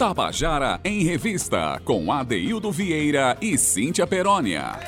[0.00, 4.80] Tabajara em Revista, com Adeildo Vieira e Cíntia Perónia.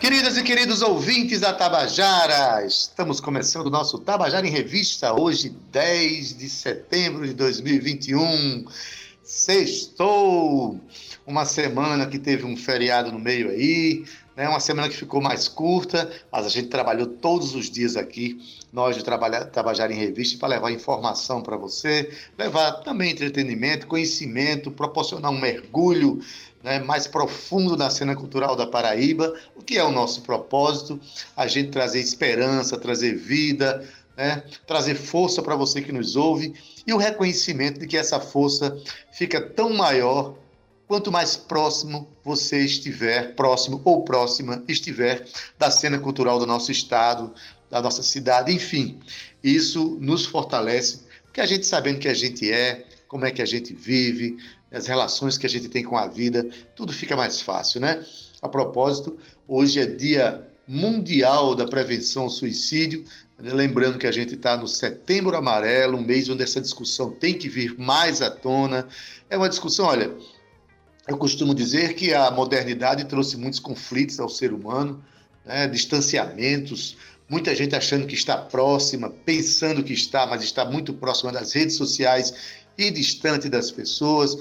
[0.00, 6.38] Queridas e queridos ouvintes da Tabajara, estamos começando o nosso Tabajara em Revista, hoje, 10
[6.38, 8.64] de setembro de 2021.
[9.22, 10.80] Sextou!
[11.24, 14.04] Uma semana que teve um feriado no meio aí,
[14.36, 14.48] né?
[14.48, 18.38] uma semana que ficou mais curta, mas a gente trabalhou todos os dias aqui,
[18.72, 24.70] nós de trabalhar, Tabajara em Revista, para levar informação para você, levar também entretenimento, conhecimento,
[24.70, 26.20] proporcionar um mergulho
[26.62, 31.00] né, mais profundo na cena cultural da Paraíba, o que é o nosso propósito,
[31.36, 36.54] a gente trazer esperança, trazer vida, né, trazer força para você que nos ouve
[36.86, 38.76] e o reconhecimento de que essa força
[39.12, 40.34] fica tão maior
[40.92, 45.26] quanto mais próximo você estiver, próximo ou próxima estiver
[45.58, 47.32] da cena cultural do nosso estado,
[47.70, 49.00] da nossa cidade, enfim,
[49.42, 53.46] isso nos fortalece, porque a gente sabendo que a gente é, como é que a
[53.46, 54.36] gente vive,
[54.70, 58.04] as relações que a gente tem com a vida, tudo fica mais fácil, né?
[58.42, 59.16] A propósito,
[59.48, 63.02] hoje é dia mundial da prevenção ao suicídio,
[63.38, 67.48] lembrando que a gente está no Setembro Amarelo, um mês onde essa discussão tem que
[67.48, 68.86] vir mais à tona.
[69.30, 70.14] É uma discussão, olha,
[71.06, 75.02] eu costumo dizer que a modernidade trouxe muitos conflitos ao ser humano,
[75.44, 75.66] né?
[75.66, 76.96] distanciamentos,
[77.28, 81.76] muita gente achando que está próxima, pensando que está, mas está muito próxima das redes
[81.76, 82.34] sociais
[82.78, 84.36] e distante das pessoas.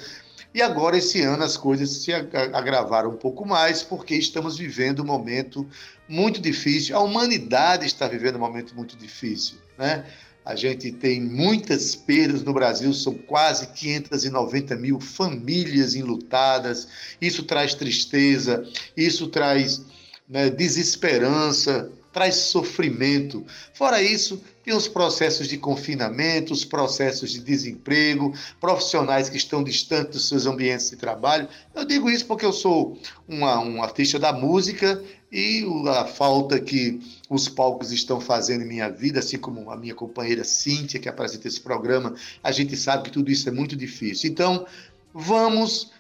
[0.54, 5.06] E agora, esse ano, as coisas se agravaram um pouco mais, porque estamos vivendo um
[5.06, 5.66] momento
[6.08, 6.96] muito difícil.
[6.96, 9.56] A humanidade está vivendo um momento muito difícil.
[9.78, 10.06] Né?
[10.44, 16.88] A gente tem muitas perdas no Brasil, são quase 590 mil famílias enlutadas.
[17.22, 19.84] Isso traz tristeza, isso traz
[20.28, 23.46] né, desesperança, traz sofrimento.
[23.74, 30.14] Fora isso, tem os processos de confinamento, os processos de desemprego, profissionais que estão distantes
[30.14, 31.48] dos seus ambientes de trabalho.
[31.74, 37.00] Eu digo isso porque eu sou uma, um artista da música e a falta que
[37.30, 41.48] os palcos estão fazendo em minha vida, assim como a minha companheira Cíntia, que apresenta
[41.48, 42.14] esse programa,
[42.44, 44.30] a gente sabe que tudo isso é muito difícil.
[44.30, 44.66] Então,
[45.14, 45.92] vamos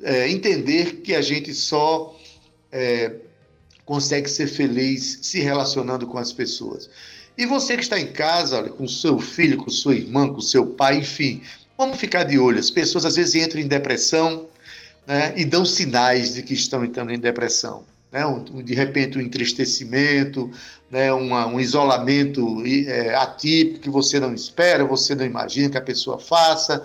[0.00, 2.16] é, entender que a gente só
[2.70, 3.16] é,
[3.86, 6.90] consegue ser feliz se relacionando com as pessoas.
[7.38, 10.66] E você que está em casa, olha, com seu filho, com sua irmã, com seu
[10.66, 11.40] pai, enfim,
[11.78, 12.58] vamos ficar de olho.
[12.58, 14.48] As pessoas às vezes entram em depressão
[15.06, 17.84] né, e dão sinais de que estão entrando em depressão.
[18.10, 20.50] Né, um, de repente, um entristecimento,
[20.90, 25.82] né, uma, um isolamento é, atípico que você não espera, você não imagina que a
[25.82, 26.82] pessoa faça.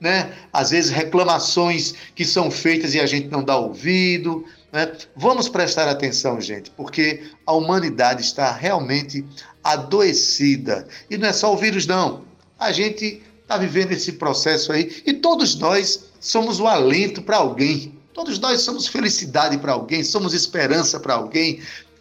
[0.00, 0.32] Né?
[0.52, 4.46] Às vezes, reclamações que são feitas e a gente não dá ouvido.
[4.72, 4.92] Né?
[5.16, 9.24] Vamos prestar atenção, gente, porque a humanidade está realmente
[9.62, 10.86] adoecida.
[11.08, 12.24] E não é só o vírus, não.
[12.58, 17.98] A gente está vivendo esse processo aí e todos nós somos o alento para alguém.
[18.12, 21.60] Todos nós somos felicidade para alguém, somos esperança para alguém.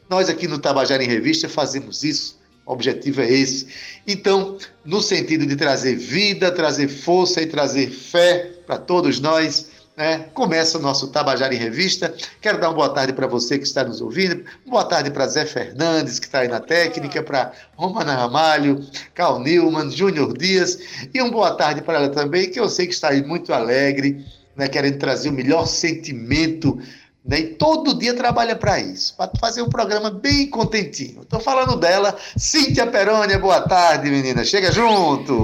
[0.10, 2.38] Nós aqui no Tabajara em Revista fazemos isso.
[2.66, 3.68] O objetivo é esse.
[4.06, 9.68] Então, no sentido de trazer vida, trazer força e trazer fé para todos nós,
[10.00, 10.30] né?
[10.34, 12.16] Começa o nosso Tabajara em Revista.
[12.40, 14.46] Quero dar uma boa tarde para você que está nos ouvindo.
[14.66, 18.82] Boa tarde para Zé Fernandes, que está aí na técnica, para Romana Ramalho,
[19.14, 20.80] Carl Newman, Júnior Dias.
[21.14, 24.26] E uma boa tarde para ela também, que eu sei que está aí muito alegre,
[24.56, 24.70] né?
[24.70, 26.80] querendo trazer o melhor sentimento.
[27.26, 27.40] Né?
[27.40, 31.24] E todo dia trabalha para isso, para fazer um programa bem contentinho.
[31.24, 33.38] Estou falando dela, Cíntia Perônia.
[33.38, 34.46] Boa tarde, menina.
[34.46, 35.44] Chega junto.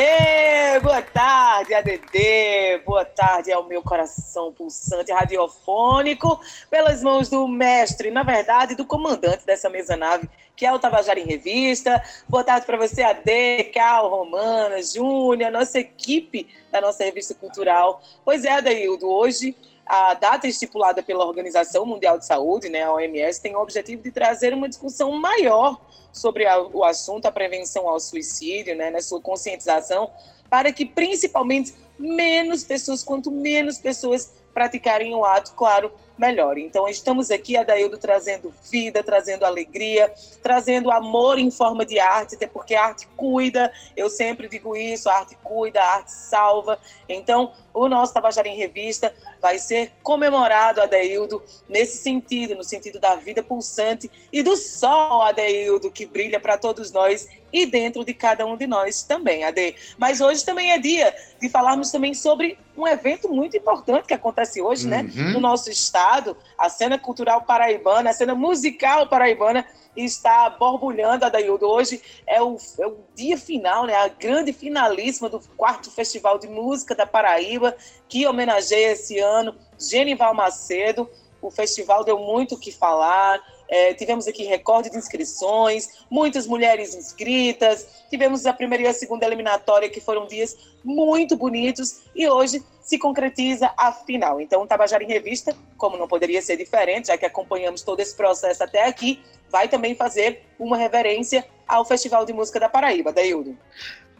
[0.00, 2.84] Ei, boa tarde, ADD.
[2.86, 9.44] Boa tarde ao meu coração pulsante radiofônico, pelas mãos do mestre, na verdade, do comandante
[9.44, 12.00] dessa mesa nave, que é o Tabajara em Revista.
[12.28, 18.00] Boa tarde para você, AD, Cal, Romana, Júnior, nossa equipe da nossa revista cultural.
[18.24, 19.56] Pois é, Adaildo, hoje
[19.88, 24.12] a data estipulada pela Organização Mundial de Saúde, né, a OMS, tem o objetivo de
[24.12, 25.80] trazer uma discussão maior
[26.12, 30.10] sobre a, o assunto, a prevenção ao suicídio, né, na sua conscientização,
[30.50, 36.58] para que principalmente menos pessoas, quanto menos pessoas praticarem o ato, claro, melhor.
[36.58, 40.12] Então, estamos aqui, Adaildo, trazendo vida, trazendo alegria,
[40.42, 45.08] trazendo amor em forma de arte, até porque a arte cuida, eu sempre digo isso,
[45.08, 46.78] a arte cuida, a arte salva.
[47.08, 47.52] Então,
[47.84, 53.42] o nosso Tabajara em Revista vai ser comemorado, Adeildo, nesse sentido, no sentido da vida
[53.42, 58.56] pulsante e do sol, Adeildo, que brilha para todos nós e dentro de cada um
[58.56, 59.74] de nós também, Ade.
[59.96, 64.60] Mas hoje também é dia de falarmos também sobre um evento muito importante que acontece
[64.60, 65.24] hoje, né, uhum.
[65.24, 69.64] né, no nosso estado estado, a cena cultural paraibana, a cena musical paraibana
[70.04, 71.66] está borbulhando, Adaildo.
[71.66, 73.94] Hoje é o, é o dia final, né?
[73.94, 77.76] a grande finalíssima do quarto Festival de Música da Paraíba,
[78.08, 81.08] que homenageia esse ano Genival Macedo.
[81.40, 86.94] O festival deu muito o que falar, é, tivemos aqui recorde de inscrições, muitas mulheres
[86.94, 92.62] inscritas, tivemos a primeira e a segunda eliminatória, que foram dias muito bonitos, e hoje
[92.82, 94.40] se concretiza a final.
[94.40, 98.14] Então, o Tabajara em Revista, como não poderia ser diferente, já que acompanhamos todo esse
[98.16, 99.20] processo até aqui,
[99.50, 103.56] vai também fazer uma reverência ao Festival de Música da Paraíba, Daildo.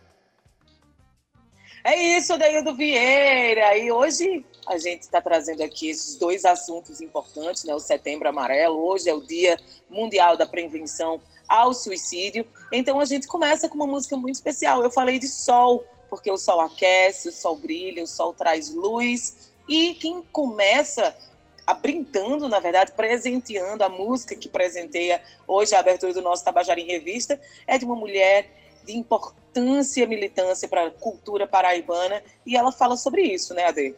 [1.83, 3.77] É isso, Deildo Vieira.
[3.77, 7.73] E hoje a gente está trazendo aqui esses dois assuntos importantes, né?
[7.73, 8.77] O Setembro Amarelo.
[8.77, 9.57] Hoje é o Dia
[9.89, 12.45] Mundial da Prevenção ao Suicídio.
[12.71, 14.83] Então a gente começa com uma música muito especial.
[14.83, 19.51] Eu falei de sol porque o sol aquece, o sol brilha, o sol traz luz.
[19.67, 21.15] E quem começa
[21.81, 26.87] brindando, na verdade, presenteando a música que presenteia hoje a abertura do nosso Tabajara em
[26.87, 28.49] Revista, é de uma mulher
[28.85, 33.95] de importância militância para a cultura paraibana, e ela fala sobre isso, né, Ade?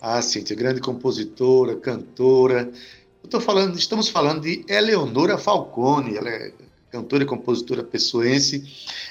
[0.00, 2.72] Ah, Cíntia, grande compositora, cantora.
[3.42, 6.52] Falando, estamos falando de Eleonora Falcone, ela é
[6.90, 8.64] cantora e compositora pessoense,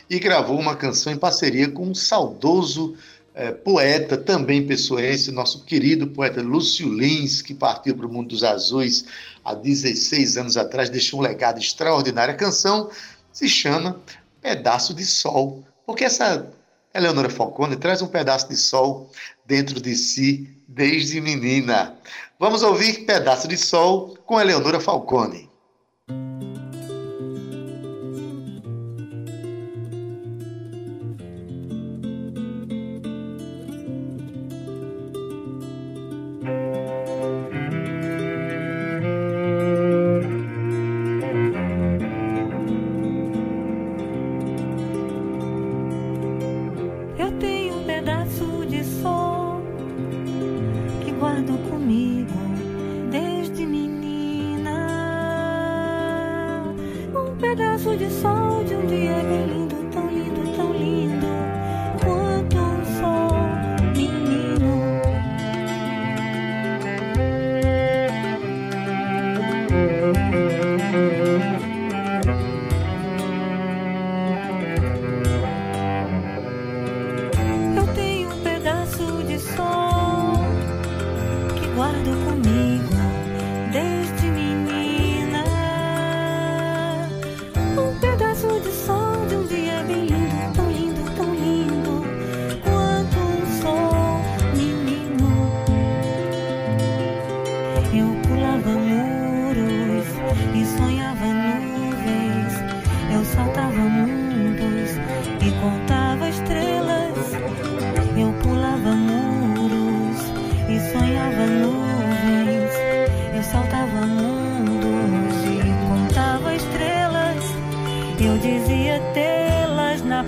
[0.10, 2.96] e gravou uma canção em parceria com um saudoso
[3.34, 8.44] é, poeta, também pessoense, nosso querido poeta Lúcio Lins, que partiu para o mundo dos
[8.44, 9.06] azuis
[9.46, 12.34] há 16 anos atrás, deixou um legado extraordinário.
[12.34, 12.90] A canção
[13.32, 14.02] se chama
[14.42, 16.52] Pedaço de Sol, porque essa
[16.94, 19.12] Eleonora Falcone traz um pedaço de sol
[19.46, 21.96] dentro de si desde menina.
[22.40, 25.49] Vamos ouvir Pedaço de Sol com Eleonora Falcone.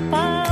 [0.10, 0.51] Eu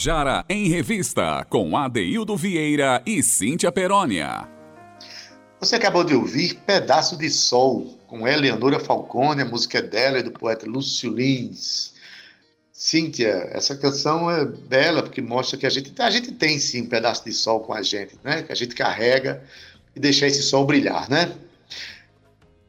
[0.00, 4.48] Tabajara em Revista, com Adeildo Vieira e Cíntia Perónia.
[5.60, 10.22] Você acabou de ouvir Pedaço de Sol, com Eleonora Falcone, a música é dela e
[10.22, 11.92] do poeta Lúcio Lins.
[12.72, 16.86] Cíntia, essa canção é bela porque mostra que a gente, a gente tem sim um
[16.86, 18.42] pedaço de sol com a gente, né?
[18.42, 19.42] Que a gente carrega
[19.94, 21.30] e deixa esse sol brilhar, né?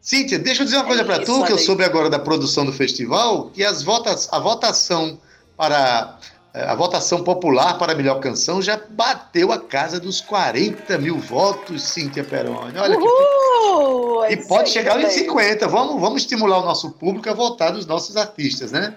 [0.02, 2.66] Cíntia, deixa eu dizer uma coisa é para tu, que eu soube agora da produção
[2.66, 5.18] do festival, que as votas, a votação
[5.56, 6.20] para
[6.54, 11.82] a votação popular para a melhor canção já bateu a casa dos 40 mil votos,
[11.82, 12.78] Cíntia Peroni.
[12.78, 14.28] Olha Uhul!
[14.28, 14.34] que...
[14.34, 15.66] E pode chegar aos 50.
[15.70, 18.94] Vamos, vamos estimular o nosso público a votar nos nossos artistas, né?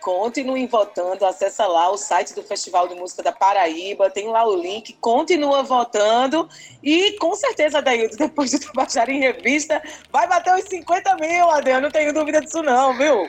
[0.00, 4.54] Continuem votando, acessa lá o site do Festival de Música da Paraíba, tem lá o
[4.54, 6.48] link, continua votando
[6.80, 9.82] e com certeza, Adaildo, depois de trabalhar em revista,
[10.12, 13.28] vai bater os 50 mil, Ade, eu não tenho dúvida disso não, viu?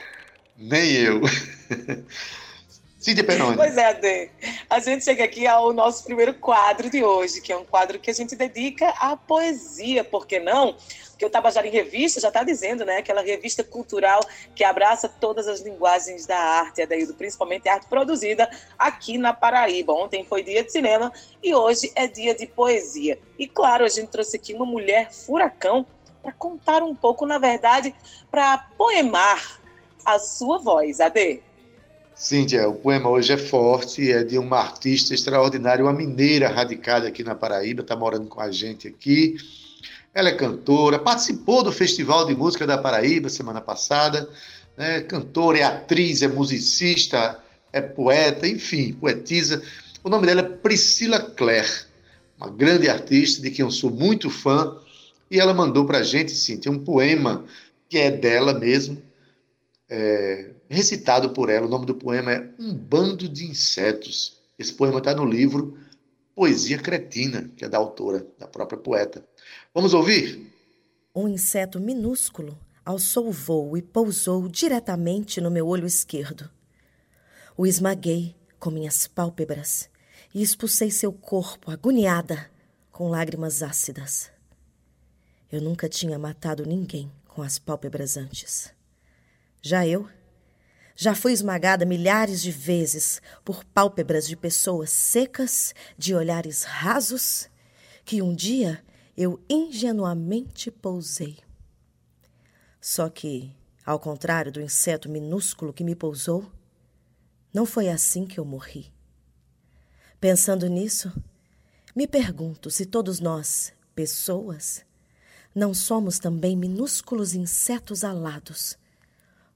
[0.56, 1.20] Nem eu.
[3.08, 3.56] Cíntia Penone.
[3.56, 4.30] Pois é, Ade.
[4.68, 8.10] A gente chega aqui ao nosso primeiro quadro de hoje, que é um quadro que
[8.10, 10.76] a gente dedica à poesia, por que não?
[11.08, 12.98] Porque o Tabajara em Revista já está dizendo, né?
[12.98, 14.20] Aquela revista cultural
[14.54, 18.46] que abraça todas as linguagens da arte, Adaildo, principalmente a arte produzida
[18.78, 19.94] aqui na Paraíba.
[19.94, 21.10] Ontem foi dia de cinema
[21.42, 23.18] e hoje é dia de poesia.
[23.38, 25.86] E claro, a gente trouxe aqui uma mulher furacão
[26.22, 27.94] para contar um pouco, na verdade,
[28.30, 29.62] para poemar
[30.04, 31.47] a sua voz, Ade.
[32.18, 37.22] Cíntia, o poema hoje é forte, é de uma artista extraordinária, uma mineira radicada aqui
[37.22, 39.36] na Paraíba, está morando com a gente aqui.
[40.12, 44.28] Ela é cantora, participou do Festival de Música da Paraíba semana passada,
[44.76, 45.00] né?
[45.02, 47.40] cantora, é atriz, é musicista,
[47.72, 49.62] é poeta, enfim, poetisa.
[50.02, 51.68] O nome dela é Priscila Clare,
[52.36, 54.76] uma grande artista de quem eu sou muito fã,
[55.30, 57.44] e ela mandou para a gente, Cíntia, um poema
[57.88, 59.00] que é dela mesmo,
[59.88, 61.66] é, recitado por ela.
[61.66, 64.40] O nome do poema é Um Bando de Insetos.
[64.58, 65.78] Esse poema está no livro
[66.34, 69.26] Poesia Cretina, que é da autora, da própria poeta.
[69.74, 70.52] Vamos ouvir?
[71.14, 76.48] Um inseto minúsculo alçou o voo e pousou diretamente no meu olho esquerdo.
[77.56, 79.90] O esmaguei com minhas pálpebras
[80.34, 82.50] e expulsei seu corpo agoniada
[82.90, 84.30] com lágrimas ácidas.
[85.50, 88.72] Eu nunca tinha matado ninguém com as pálpebras antes.
[89.62, 90.08] Já eu
[91.00, 97.48] já fui esmagada milhares de vezes por pálpebras de pessoas secas, de olhares rasos,
[98.04, 98.84] que um dia
[99.16, 101.38] eu ingenuamente pousei.
[102.80, 103.54] Só que,
[103.86, 106.50] ao contrário do inseto minúsculo que me pousou,
[107.54, 108.92] não foi assim que eu morri.
[110.20, 111.12] Pensando nisso,
[111.94, 114.84] me pergunto se todos nós, pessoas,
[115.54, 118.76] não somos também minúsculos insetos alados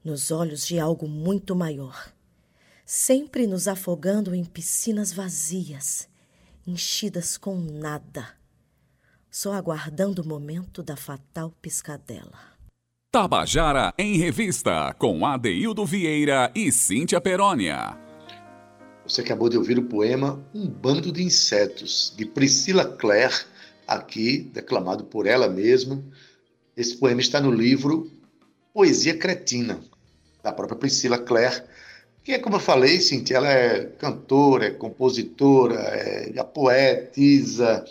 [0.04, 2.12] nos olhos de algo muito maior,
[2.84, 6.08] sempre nos afogando em piscinas vazias,
[6.66, 8.26] enchidas com nada,
[9.30, 12.52] só aguardando o momento da fatal piscadela.
[13.10, 17.98] Tabajara em Revista, com Adeildo Vieira e Cíntia Perónia.
[19.06, 23.34] Você acabou de ouvir o poema Um Bando de Insetos, de Priscila Clare,
[23.86, 26.02] aqui declamado por ela mesma.
[26.76, 28.10] Esse poema está no livro
[28.72, 29.82] Poesia Cretina,
[30.42, 31.62] da própria Priscila Clare,
[32.24, 37.84] que é como eu falei, Cintia, ela é cantora, é compositora, é poetisa,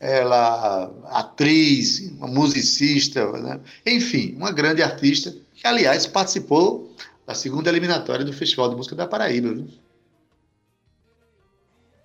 [0.00, 3.60] ela atriz, uma musicista, né?
[3.86, 6.92] enfim, uma grande artista, que aliás participou
[7.26, 9.52] da segunda eliminatória do Festival de Música da Paraíba.
[9.52, 9.68] Viu?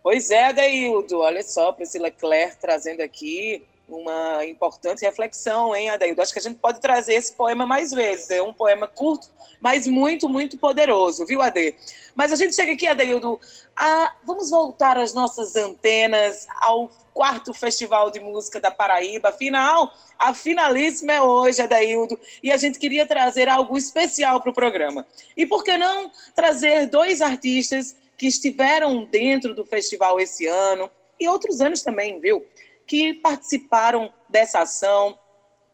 [0.04, 6.22] Pois é, Deildo, olha só, Priscila Clare trazendo aqui uma importante reflexão, hein, Adaildo?
[6.22, 8.30] Acho que a gente pode trazer esse poema mais vezes.
[8.30, 11.75] É um poema curto, mas muito, muito poderoso, viu, Ade?
[12.16, 13.40] Mas a gente chega aqui, Adaildo,
[13.75, 14.13] a...
[14.24, 19.30] vamos voltar às nossas antenas, ao quarto Festival de Música da Paraíba.
[19.30, 24.54] Afinal, a finalíssima é hoje, Adaildo, e a gente queria trazer algo especial para o
[24.54, 25.06] programa.
[25.38, 31.28] E por que não trazer dois artistas que estiveram dentro do festival esse ano, e
[31.28, 32.46] outros anos também, viu?
[32.86, 35.18] Que participaram dessa ação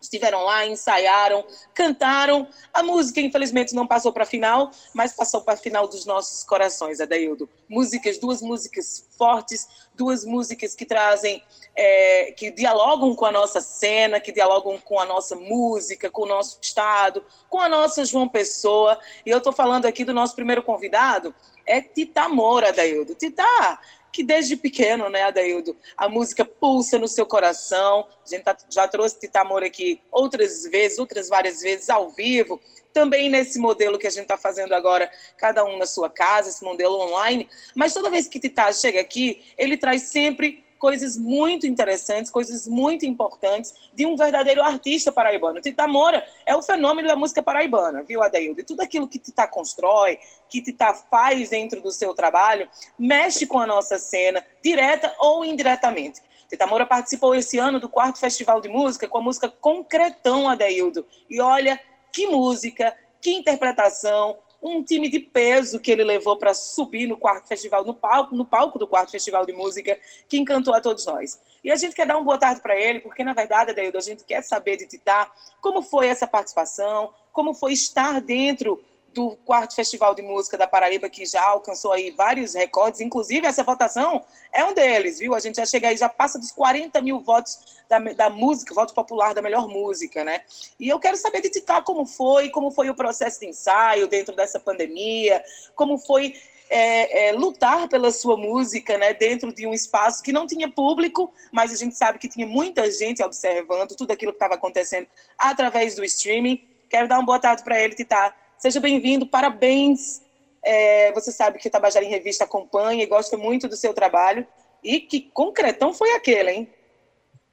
[0.02, 2.48] estiveram lá, ensaiaram, cantaram.
[2.74, 6.44] A música, infelizmente, não passou para a final, mas passou para a final dos nossos
[6.44, 7.50] corações, Adaildo.
[7.68, 11.44] Músicas, duas músicas fortes, duas músicas que trazem,
[11.76, 16.28] é, que dialogam com a nossa cena, que dialogam com a nossa música, com o
[16.28, 18.98] nosso estado, com a nossa João Pessoa.
[19.26, 21.36] E eu estou falando aqui do nosso primeiro convidado,
[21.66, 23.14] é Tita Moura, Adaildo.
[23.16, 23.80] Tita,
[24.12, 28.08] que desde pequeno, né, Adaildo, a música pulsa no seu coração.
[28.26, 32.60] A gente tá, já trouxe Tita Moura aqui outras vezes, outras várias vezes ao vivo,
[32.94, 36.64] também nesse modelo que a gente está fazendo agora, cada um na sua casa, esse
[36.64, 37.48] modelo online.
[37.76, 43.06] Mas toda vez que Tita chega aqui, ele traz sempre coisas muito interessantes, coisas muito
[43.06, 45.62] importantes de um verdadeiro artista paraibano.
[45.62, 48.62] Tita Moura é o fenômeno da música paraibana, viu, Adaildo?
[48.62, 50.18] E tudo aquilo que Tita constrói,
[50.48, 52.68] que Tita faz dentro do seu trabalho,
[52.98, 56.22] mexe com a nossa cena, direta ou indiretamente.
[56.50, 61.06] Tita Moura participou esse ano do quarto Festival de Música com a música Concretão, Adaildo.
[61.30, 61.80] E olha
[62.12, 67.48] que música, que interpretação, um time de peso que ele levou para subir no quarto
[67.48, 69.98] festival, no palco, no palco do quarto festival de música,
[70.28, 71.40] que encantou a todos nós.
[71.64, 74.02] E a gente quer dar uma boa tarde para ele, porque na verdade, Adeildo, a
[74.02, 79.76] gente quer saber de Titá como foi essa participação, como foi estar dentro do quarto
[79.76, 84.64] Festival de Música da Paraíba, que já alcançou aí vários recordes, inclusive essa votação é
[84.64, 85.36] um deles, viu?
[85.36, 88.94] A gente já chega aí, já passa dos 40 mil votos da, da música, voto
[88.94, 90.42] popular da melhor música, né?
[90.80, 94.36] E eu quero saber de Titá como foi, como foi o processo de ensaio dentro
[94.36, 95.44] dessa pandemia,
[95.76, 96.36] como foi
[96.70, 101.34] é, é, lutar pela sua música, né, dentro de um espaço que não tinha público,
[101.52, 105.08] mas a gente sabe que tinha muita gente observando tudo aquilo que estava acontecendo
[105.38, 106.64] através do streaming.
[106.88, 108.36] Quero dar uma boa tarde para ele, Titá.
[108.60, 110.22] Seja bem-vindo, parabéns.
[110.62, 114.46] É, você sabe que Tabajara em Revista acompanha e gosta muito do seu trabalho.
[114.84, 116.74] E que concretão foi aquele, hein?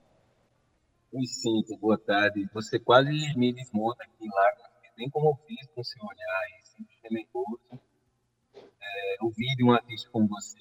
[1.13, 2.49] Oi, Cintia, boa tarde.
[2.55, 4.53] Você quase me desmonta aqui lá,
[4.97, 7.29] bem como eu fiz com o seu olhar e sempre.
[8.55, 10.57] É, ouvir de um artista como você,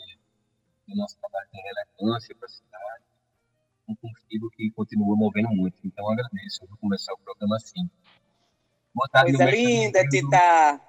[0.87, 3.03] o nosso trabalho tem relevância para a cidade,
[3.87, 5.77] um combustível que continua movendo muito.
[5.85, 6.63] Então, agradeço.
[6.63, 7.87] Eu vou começar o programa assim.
[8.99, 10.81] Boa tarde, Coisa linda, Tita.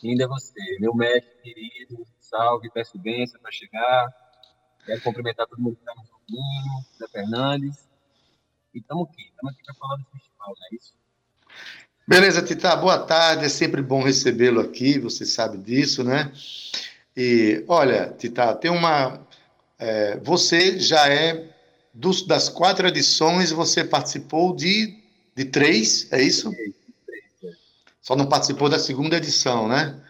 [0.00, 2.06] Linda é você, meu mestre querido.
[2.20, 4.14] Salve, peço bênção para chegar.
[4.86, 7.78] Quero cumprimentar todo mundo que está nos ouvindo, da Fernandes.
[8.72, 10.94] E estamos aqui, estamos aqui para falar do festival, não é isso?
[12.06, 13.46] Beleza, Tita, boa tarde.
[13.46, 16.30] É sempre bom recebê-lo aqui, você sabe disso, né?
[17.16, 19.26] E olha, Tita, tem uma.
[19.80, 21.44] É, você já é
[21.92, 24.97] dos, das quatro edições, você participou de
[25.38, 26.52] de três, é isso?
[28.02, 30.02] Só não participou da segunda edição, né?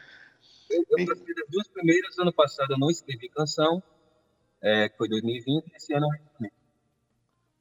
[0.70, 2.18] Eu, eu participei das duas primeiras.
[2.18, 3.82] Ano passado eu não escrevi canção,
[4.62, 6.08] é, foi 2020, e esse ano
[6.40, 6.48] eu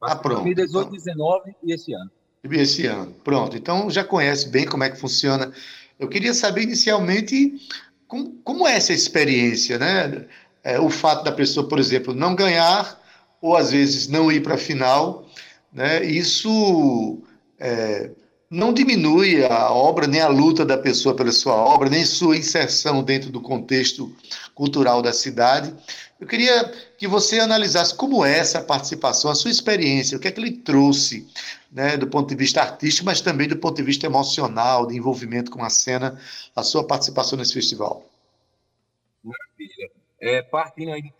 [0.01, 0.43] Ah, pronto.
[0.43, 2.11] 2018, 2019 então, e esse ano.
[2.41, 3.57] E esse ano, pronto.
[3.57, 5.51] Então já conhece bem como é que funciona.
[5.99, 7.59] Eu queria saber inicialmente
[8.07, 10.25] como, como é essa experiência, né?
[10.63, 12.97] É, o fato da pessoa, por exemplo, não ganhar
[13.41, 15.29] ou às vezes não ir para a final,
[15.73, 16.05] né?
[16.05, 17.26] Isso
[17.59, 18.11] é,
[18.49, 23.03] não diminui a obra, nem a luta da pessoa pela sua obra, nem sua inserção
[23.03, 24.15] dentro do contexto
[24.55, 25.73] cultural da cidade.
[26.19, 30.31] Eu queria que você analisasse como é essa participação, a sua experiência, o que é
[30.31, 31.27] que ele trouxe,
[31.71, 35.51] né, do ponto de vista artístico, mas também do ponto de vista emocional, de envolvimento
[35.51, 36.19] com a cena,
[36.55, 38.03] a sua participação nesse festival.
[39.23, 39.91] Maravilha.
[40.19, 41.13] É, partindo aí do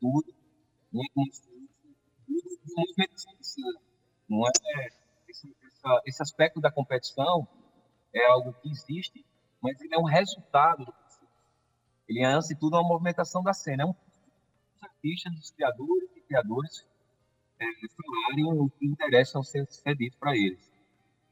[0.00, 0.34] tudo,
[4.28, 4.50] Não é
[5.28, 7.46] esse, essa, esse aspecto da competição
[8.14, 9.24] é algo que existe,
[9.60, 11.26] mas ele é um resultado do processo.
[12.08, 13.84] Ele é, antes de tudo, uma movimentação da cena.
[13.84, 16.86] É um os artistas, os criadores e criadores
[17.58, 20.70] é, falarem o que interessa ser, ser dito para eles.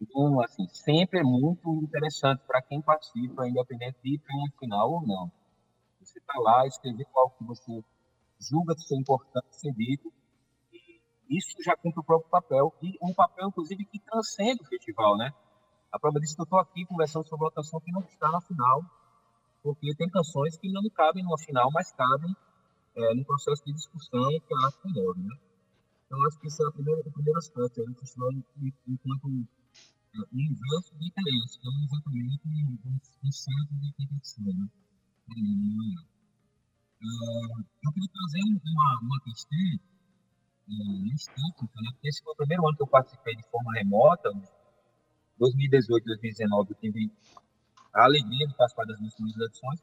[0.01, 5.07] Então, assim, sempre é muito interessante para quem participa, independente de ir para final ou
[5.07, 5.31] não.
[6.01, 7.85] Você está lá, escrever algo que você
[8.41, 10.11] julga ser importante ser dito,
[11.31, 15.33] isso já cumpre o próprio papel, e um papel, inclusive, que transcende o festival, né?
[15.93, 18.41] A prova disso que eu estou aqui conversando sobre uma canção que não está na
[18.41, 18.85] final,
[19.63, 22.35] porque tem canções que não cabem numa final, mas cabem
[22.97, 25.37] é, no processo de discussão que a arte promove, né?
[26.07, 29.47] Então, acho que esse é o primeiro, o primeiro aspecto do festival enquanto
[30.15, 32.49] é, universo de interesse, não exatamente
[33.23, 34.69] um centro de competição, né?
[37.03, 37.07] É,
[37.87, 39.59] eu queria trazer uma, uma questão
[41.13, 41.91] instinto, né?
[42.05, 44.31] Esse foi o primeiro ano que eu participei de forma remota,
[45.39, 47.13] 2018, 2019, eu tive
[47.93, 49.81] a alegria de participar das minhas primeiras edições,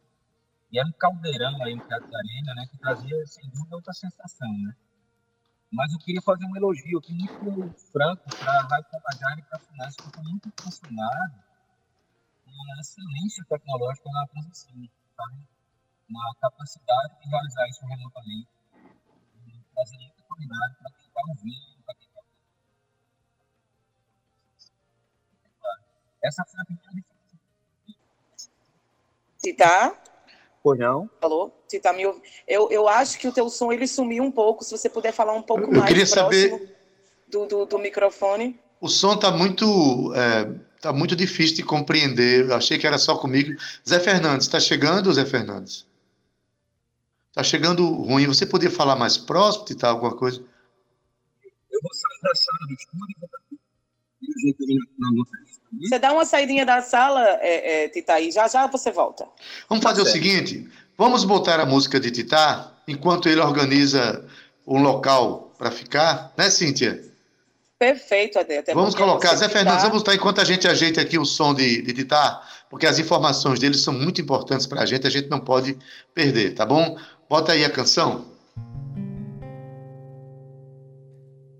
[0.71, 3.93] e era um caldeirão aí no Teatro da Arena, né, que trazia, sem dúvida, outra
[3.93, 4.75] sensação, né?
[5.71, 9.57] Mas eu queria fazer um elogio aqui muito franco para a Rádio Tabajara e para
[9.57, 11.35] a FUNASC, que estou muito impressionado
[12.45, 15.37] com a excelência tecnológica na transmissão, sabe?
[16.09, 18.47] na capacidade de realizar isso remotamente,
[19.45, 19.61] e
[20.37, 22.21] qualidade para quem está ouvindo, para quem está
[26.23, 27.37] Essa foi a primeira diferença.
[29.37, 29.95] Se tá?
[30.63, 31.09] Pois não?
[31.21, 31.63] Falou?
[31.67, 32.23] Se tá me ouvindo.
[32.47, 34.63] Eu, eu acho que o teu som ele sumiu um pouco.
[34.63, 36.75] Se você puder falar um pouco Eu mais queria próximo saber-
[37.27, 38.59] do, do, do microfone.
[38.81, 40.45] O som está muito, é,
[40.81, 42.49] tá muito difícil de compreender.
[42.49, 43.57] Eu achei que era só comigo.
[43.87, 45.85] Zé Fernandes, está chegando, Zé Fernandes?
[47.37, 48.25] Está chegando ruim.
[48.25, 50.39] Você podia falar mais próximo, tentar alguma coisa?
[51.71, 53.15] Eu vou sair da sala do estúdio
[54.23, 54.77] e e
[55.21, 55.87] o.
[55.87, 59.27] Você dá uma saidinha da sala, é, é, Titaí, já já você volta.
[59.69, 60.15] Vamos Tá fazer o certo.
[60.15, 64.25] seguinte: vamos botar a música de Titá enquanto ele organiza
[64.65, 67.05] um local para ficar, né, Cíntia?
[67.77, 68.57] Perfeito, Ade.
[68.57, 69.35] até Vamos colocar.
[69.35, 72.41] Zé Fernandes, tá- vamos botar enquanto a gente ajeita aqui o som de, de Titá,
[72.71, 75.77] porque as informações dele são muito importantes para a gente, a gente não pode
[76.15, 76.97] perder, tá bom?
[77.29, 78.37] Bota aí a canção.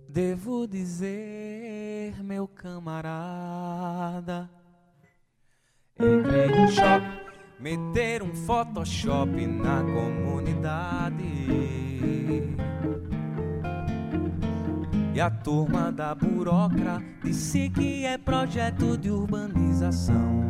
[0.08, 4.50] Devo dizer, meu camarada,
[6.00, 7.20] entrei em shopping,
[7.60, 11.26] meter um Photoshop na comunidade.
[15.14, 20.48] E a turma da burocra disse que é projeto de urbanização.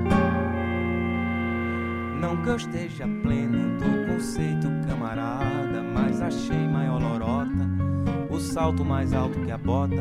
[2.19, 7.67] Não que eu esteja pleno do conceito, camarada, mas achei maior lorota
[8.29, 9.95] o salto mais alto que a bota.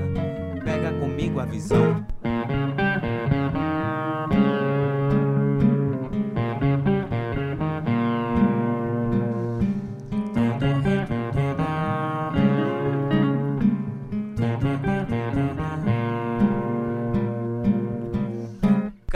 [0.64, 2.04] Pega comigo a visão.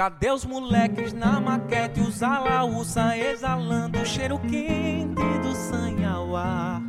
[0.00, 6.80] Cadê os moleques na maquete, os alaúça exalando o cheiro quente do sanhauá?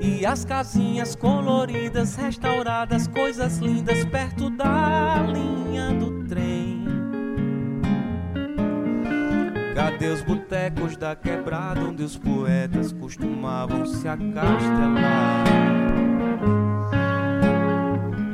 [0.00, 6.84] E as casinhas coloridas, restauradas, coisas lindas perto da linha do trem.
[9.74, 15.44] Cadê os botecos da quebrada onde os poetas costumavam se acastelar?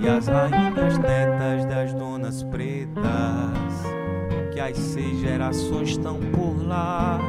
[0.03, 3.05] E as rainhas netas das donas pretas,
[4.53, 7.21] que as seis gerações estão por lá.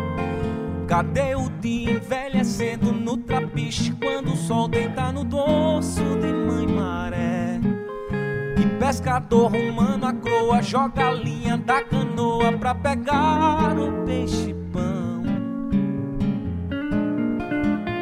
[0.88, 7.60] Cadê o dia envelhecendo no trapiche quando o sol deita no dorso de mãe maré?
[8.58, 15.22] E pescador humano a croa joga a linha da canoa pra pegar o peixe pão.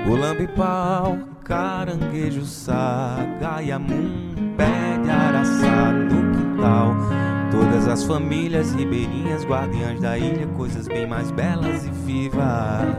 [0.09, 4.30] O lambe-pau, caranguejo sá, gaiamum,
[4.61, 6.95] pé de araçá no quintal.
[7.49, 12.95] Todas as famílias ribeirinhas, guardiãs da ilha, coisas bem mais belas e vivas.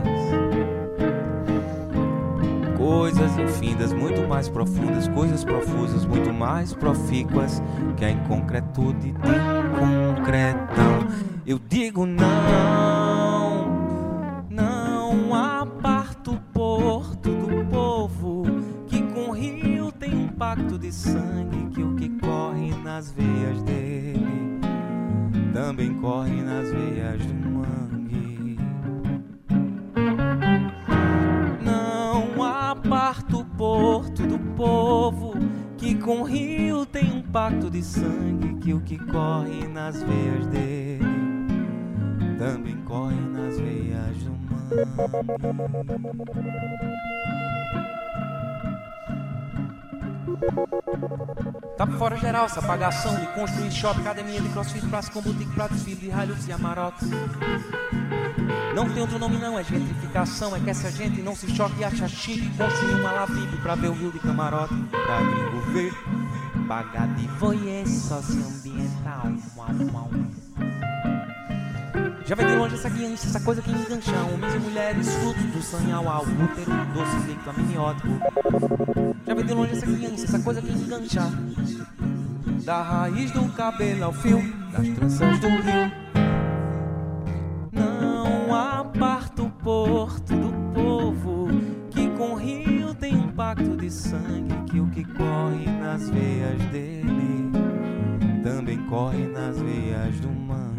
[2.77, 7.63] Coisas infindas, muito mais profundas, coisas profusas, muito mais profícuas
[7.95, 9.21] que a inconcretude de
[9.79, 11.07] concretão.
[11.45, 12.27] Eu digo não,
[14.49, 18.43] não aparta o porto do povo
[18.87, 21.42] que com o rio tem um pacto de sangue
[22.93, 24.59] nas veias dele
[25.51, 28.59] também corre nas veias do mangue.
[31.63, 35.33] Não aparta o porto do povo
[35.75, 40.45] que com o rio tem um pacto de sangue que o que corre nas veias
[40.45, 41.03] dele
[42.37, 44.73] também corre nas veias do mangue.
[51.77, 55.53] Tá por fora geral essa pagação de construir shopping, academia de crossfit, praça com boutique
[55.53, 57.09] pra de ralhos e amarocos.
[58.75, 62.07] Não tem outro nome não, é gentrificação, é que essa gente não se choque acha
[62.07, 65.93] chique construir uma lavibe pra ver o rio de camarote, pra gringo ver,
[66.67, 69.27] pagar de voyeur socioambiental.
[69.55, 70.22] Uau, uau.
[72.25, 75.61] Já vem de longe essa guiança, essa coisa que engancha Homens e mulheres, frutos do
[75.61, 78.07] sanhal ao útero, doce leito amniótico.
[79.27, 81.21] Já vem de longe essa guiança, essa coisa que engancha
[82.63, 85.91] Da raiz do cabelo ao fio das tranças do rio.
[87.73, 91.47] Não aparta o porto do povo
[91.89, 96.61] Que com o rio tem um pacto de sangue Que o que corre nas veias
[96.71, 97.51] dele
[98.43, 100.72] Também corre nas veias do mangue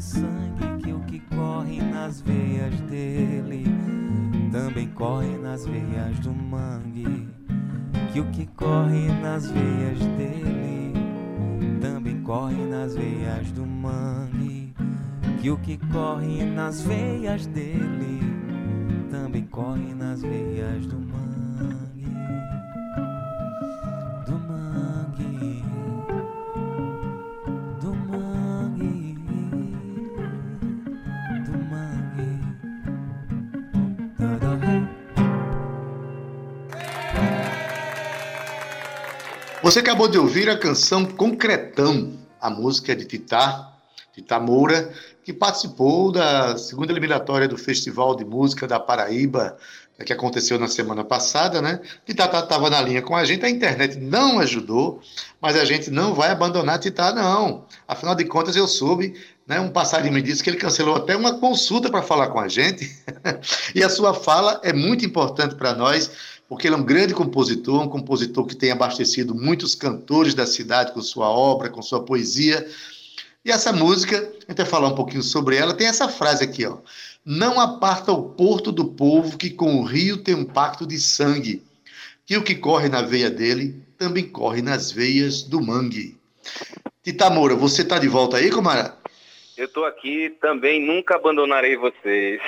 [0.00, 3.64] sangue que o que corre nas veias dele
[4.50, 7.28] também corre nas veias do mangue.
[8.12, 10.92] Que o que corre nas veias dele
[11.80, 14.74] também corre nas veias do mangue.
[15.40, 18.20] Que o que corre nas veias dele
[19.10, 21.27] também corre nas veias do mangue.
[39.68, 43.70] Você acabou de ouvir a canção Concretão, a música de Titá,
[44.14, 44.90] Titá Moura,
[45.22, 49.58] que participou da segunda eliminatória do Festival de Música da Paraíba,
[49.98, 51.82] né, que aconteceu na semana passada, né?
[52.06, 55.02] Titá estava na linha com a gente, a internet não ajudou,
[55.38, 57.66] mas a gente não vai abandonar Titá, não.
[57.86, 59.60] Afinal de contas, eu soube, né?
[59.60, 62.90] Um passarinho me disse que ele cancelou até uma consulta para falar com a gente,
[63.74, 67.82] e a sua fala é muito importante para nós, porque ele é um grande compositor,
[67.82, 72.66] um compositor que tem abastecido muitos cantores da cidade com sua obra, com sua poesia.
[73.44, 76.64] E essa música, a gente vai falar um pouquinho sobre ela, tem essa frase aqui,
[76.64, 76.78] ó.
[77.24, 81.62] Não aparta o porto do povo que com o rio tem um pacto de sangue,
[82.24, 86.16] que o que corre na veia dele também corre nas veias do mangue.
[87.02, 88.97] Tita Moura, você está de volta aí, camarada?
[89.58, 92.40] Eu estou aqui também, nunca abandonarei vocês.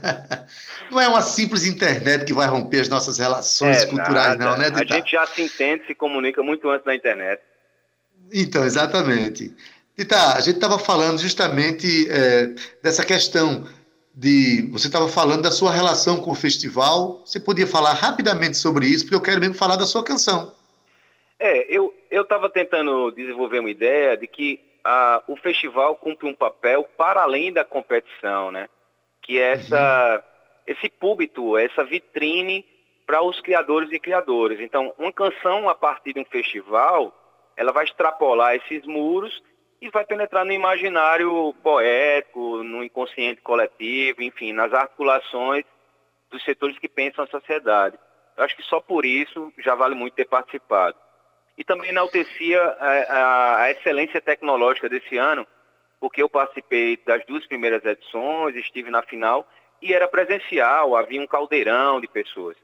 [0.92, 4.44] não é uma simples internet que vai romper as nossas relações É culturais, nada.
[4.44, 4.94] não, né, A Tita?
[4.94, 7.40] gente já se entende, se comunica muito antes da internet.
[8.30, 9.54] Então, exatamente.
[9.96, 13.66] Tita, a gente estava falando justamente é, dessa questão
[14.14, 14.68] de.
[14.72, 17.22] Você estava falando da sua relação com o festival.
[17.24, 20.52] Você podia falar rapidamente sobre isso, porque eu quero mesmo falar da sua canção.
[21.38, 26.34] É, eu eu estava tentando desenvolver uma ideia de que ah, o festival cumpre um
[26.34, 28.68] papel para além da competição, né?
[29.20, 30.24] Que é essa
[30.66, 32.64] esse púlpito, essa vitrine
[33.06, 34.60] para os criadores e criadoras.
[34.60, 37.12] Então, uma canção a partir de um festival,
[37.56, 39.42] ela vai extrapolar esses muros
[39.80, 45.64] e vai penetrar no imaginário poético, no inconsciente coletivo, enfim, nas articulações
[46.30, 47.96] dos setores que pensam a sociedade.
[48.36, 50.96] Eu acho que só por isso já vale muito ter participado.
[51.56, 55.46] E também enaltecia a, a, excelência tecnológica desse ano,
[55.98, 59.48] porque eu participei das duas primeiras edições, estive na final
[59.80, 62.56] e era presencial, havia um caldeirão de pessoas.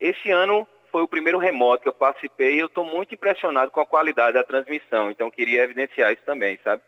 [0.00, 3.80] Esse ano foi o primeiro remoto que eu participei e eu estou muito impressionado com
[3.80, 6.82] a qualidade da transmissão, então queria evidenciar isso também, sabe?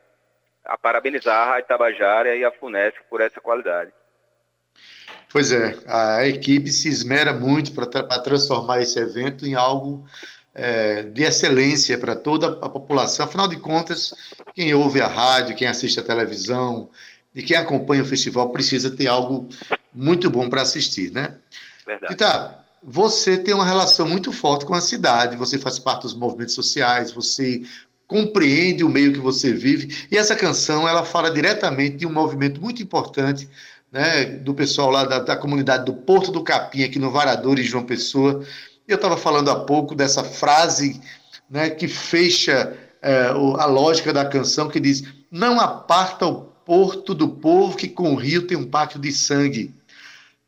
[0.64, 3.92] A parabenizar a Rádio Tabajara e a FUNESC por essa qualidade.
[5.30, 10.04] Pois é, a equipe se esmera muito para tra transformar esse evento em algo
[10.54, 13.24] é, de excelência para toda a população.
[13.24, 14.14] Afinal de contas,
[14.54, 16.90] quem ouve a rádio, quem assiste a televisão
[17.34, 19.48] e quem acompanha o festival precisa ter algo
[19.92, 21.36] muito bom para assistir, né?
[21.86, 22.12] Verdade.
[22.12, 26.54] Tita, você tem uma relação muito forte com a cidade, você faz parte dos movimentos
[26.54, 27.62] sociais, você
[28.06, 32.60] compreende o meio que você vive, e essa canção ela fala diretamente de um movimento
[32.60, 33.48] muito importante
[33.90, 37.62] né, do pessoal lá da, da comunidade do Porto do Capim, aqui no Varador, em
[37.62, 38.42] João Pessoa.
[38.86, 41.00] Eu estava falando há pouco dessa frase
[41.48, 47.28] né, que fecha é, a lógica da canção, que diz: Não aparta o porto do
[47.28, 49.74] povo que com o rio tem um pacto de sangue,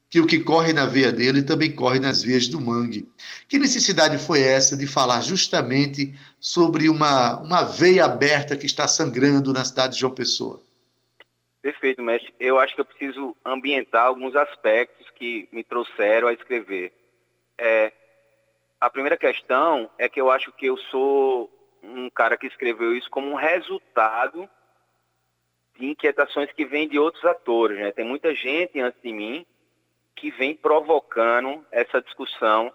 [0.08, 3.08] que o que corre na veia dele também corre nas veias do mangue.
[3.48, 9.52] Que necessidade foi essa de falar justamente sobre uma, uma veia aberta que está sangrando
[9.52, 10.62] na cidade de João Pessoa?
[11.60, 12.32] Perfeito, mestre.
[12.38, 16.92] Eu acho que eu preciso ambientar alguns aspectos que me trouxeram a escrever.
[17.58, 17.90] É,
[18.84, 21.50] a primeira questão é que eu acho que eu sou
[21.82, 24.46] um cara que escreveu isso como um resultado
[25.78, 27.78] de inquietações que vêm de outros atores.
[27.78, 27.92] Né?
[27.92, 29.46] Tem muita gente antes de mim
[30.14, 32.70] que vem provocando essa discussão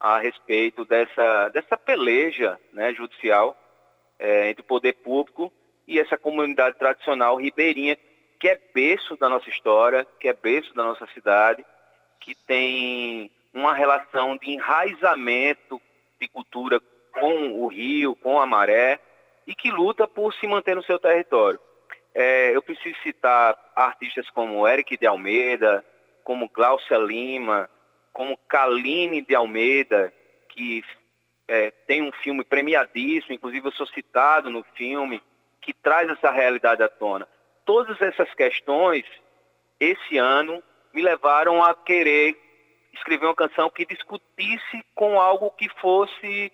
[0.00, 3.56] a respeito dessa, dessa peleja né, judicial
[4.18, 5.52] é, entre o poder público
[5.86, 7.96] e essa comunidade tradicional ribeirinha,
[8.40, 11.64] que é berço da nossa história, que é berço da nossa cidade,
[12.18, 15.80] que tem uma relação de enraizamento
[16.20, 16.80] de cultura
[17.12, 19.00] com o rio, com a maré,
[19.46, 21.58] e que luta por se manter no seu território.
[22.14, 25.84] É, eu preciso citar artistas como Eric de Almeida,
[26.24, 27.70] como Glaucia Lima,
[28.12, 30.12] como Kaline de Almeida,
[30.48, 30.82] que
[31.46, 35.22] é, tem um filme premiadíssimo, inclusive eu sou citado no filme,
[35.60, 37.26] que traz essa realidade à tona.
[37.64, 39.04] Todas essas questões,
[39.78, 42.36] esse ano, me levaram a querer
[42.92, 46.52] escrever uma canção que discutisse com algo que fosse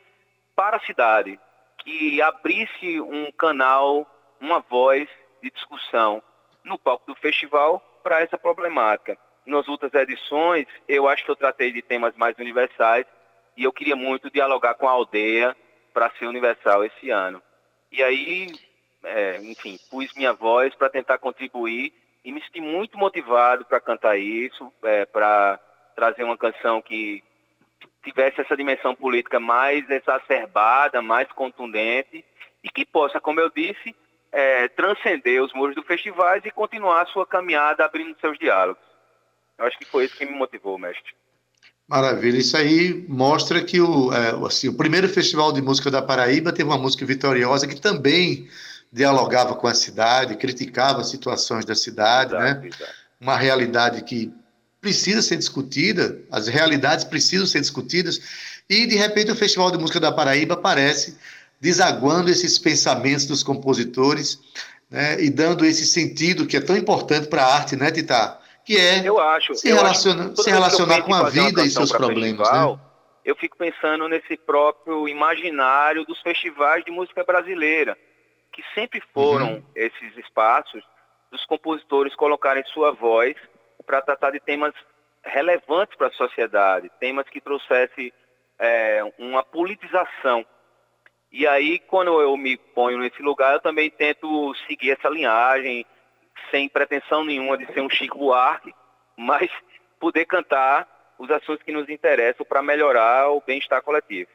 [0.55, 1.39] para a cidade,
[1.79, 4.07] que abrisse um canal,
[4.41, 5.09] uma voz
[5.43, 6.23] de discussão
[6.63, 9.19] no palco do festival para essa problemática.
[9.47, 13.05] nas outras edições, eu acho que eu tratei de temas mais universais
[13.55, 15.55] e eu queria muito dialogar com a aldeia
[15.93, 17.43] para ser universal esse ano.
[17.93, 18.51] E aí,
[19.05, 21.93] é, enfim, pus minha voz para tentar contribuir
[22.25, 25.61] e me senti muito motivado para cantar isso, é, para
[25.95, 27.23] trazer uma canção que
[28.03, 32.25] tivesse essa dimensão política mais exacerbada, mais contundente
[32.63, 33.95] e que possa, como eu disse,
[34.31, 38.83] é, transcender os muros do festival e continuar a sua caminhada abrindo seus diálogos.
[39.59, 41.15] Eu acho que foi isso que me motivou, mestre.
[41.87, 46.53] Maravilha, isso aí mostra que o, é, assim, o primeiro Festival de Música da Paraíba
[46.53, 48.49] teve uma música vitoriosa que também
[48.91, 52.69] dialogava com a cidade, criticava situações da cidade, exato, né?
[52.69, 52.93] Exato.
[53.21, 54.33] Uma realidade que
[54.85, 58.21] precisa ser discutida, as realidades precisam ser discutidas,
[58.69, 61.19] e de repente o Festival de Música da Paraíba aparece
[61.59, 64.39] desaguando esses pensamentos dos compositores
[64.91, 68.39] né, e dando esse sentido que é tão importante para a arte, né, Tita?
[68.67, 71.91] Que é eu acho, se, eu relaciona, acho, se relacionar com a vida e seus
[71.91, 72.47] problemas.
[72.47, 72.83] Festival, né?
[73.25, 77.97] Eu fico pensando nesse próprio imaginário dos festivais de música brasileira,
[78.53, 79.63] que sempre foram uhum.
[79.75, 80.85] esses espaços
[81.33, 83.35] dos compositores colocarem sua voz
[83.87, 84.75] para tratar de temas
[85.23, 88.13] relevantes para a sociedade, temas que trouxessem
[88.59, 90.45] é, uma politização
[91.37, 95.85] e aí, quando eu me ponho nesse lugar, eu também tento seguir essa linhagem,
[96.49, 98.73] sem pretensão nenhuma de ser um Chico Buarque,
[99.19, 99.51] mas
[99.99, 100.87] poder cantar
[101.19, 104.31] os assuntos que nos interessam para melhorar o bem-estar coletivo.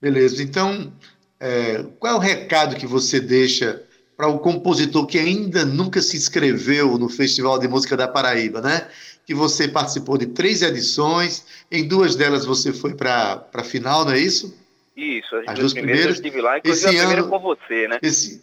[0.00, 0.42] Beleza.
[0.42, 0.90] Então,
[1.38, 3.86] é, qual é o recado que você deixa
[4.22, 8.86] para o compositor que ainda nunca se inscreveu no Festival de Música da Paraíba, né?
[9.26, 14.12] Que você participou de três edições, em duas delas você foi para a final, não
[14.12, 14.56] é isso?
[14.96, 17.88] Isso, as, as duas primeiras, eu estive lá, inclusive esse a primeira ano, com você,
[17.88, 17.98] né?
[18.00, 18.40] Esse,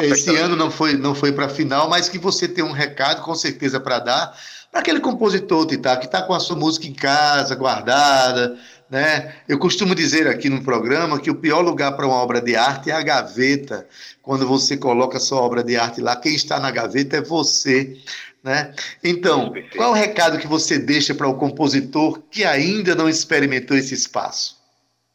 [0.00, 3.22] esse ano não foi, não foi para a final, mas que você tem um recado
[3.22, 4.36] com certeza para dar
[4.70, 8.58] para aquele compositor, Tita, que está com a sua música em casa, guardada,
[8.90, 9.34] né?
[9.48, 12.90] Eu costumo dizer aqui no programa que o pior lugar para uma obra de arte
[12.90, 13.88] é a gaveta.
[14.22, 17.96] Quando você coloca a sua obra de arte lá, quem está na gaveta é você.
[18.42, 18.74] Né?
[19.02, 23.76] Então, qual é o recado que você deixa para o compositor que ainda não experimentou
[23.76, 24.58] esse espaço?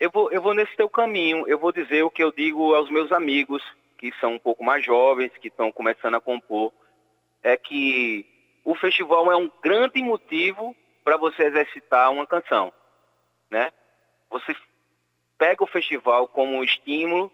[0.04, 1.48] eu vou, eu vou nesse teu caminho.
[1.48, 3.64] Eu vou dizer o que eu digo aos meus amigos,
[3.98, 6.74] que são um pouco mais jovens, que estão começando a compor,
[7.42, 8.26] é que
[8.66, 12.74] o festival é um grande motivo para você exercitar uma canção,
[13.54, 13.72] né?
[14.30, 14.54] Você
[15.38, 17.32] pega o festival como um estímulo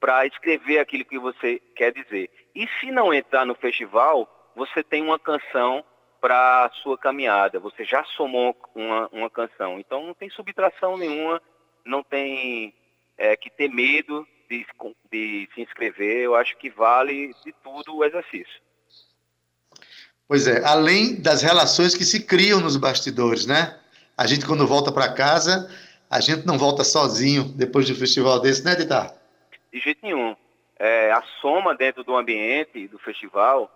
[0.00, 2.28] para escrever aquilo que você quer dizer.
[2.54, 5.84] E se não entrar no festival, você tem uma canção
[6.20, 7.60] para a sua caminhada.
[7.60, 9.78] Você já somou uma, uma canção.
[9.78, 11.40] Então não tem subtração nenhuma
[11.84, 12.74] não tem
[13.16, 14.66] é, que ter medo de,
[15.10, 16.22] de se inscrever.
[16.22, 18.60] Eu acho que vale de tudo o exercício.
[20.26, 23.78] Pois é, além das relações que se criam nos bastidores, né?
[24.22, 25.68] A gente, quando volta para casa,
[26.08, 29.12] a gente não volta sozinho depois de um festival desse, né, Didar?
[29.72, 30.36] De jeito nenhum.
[30.78, 33.68] É, a soma dentro do ambiente do festival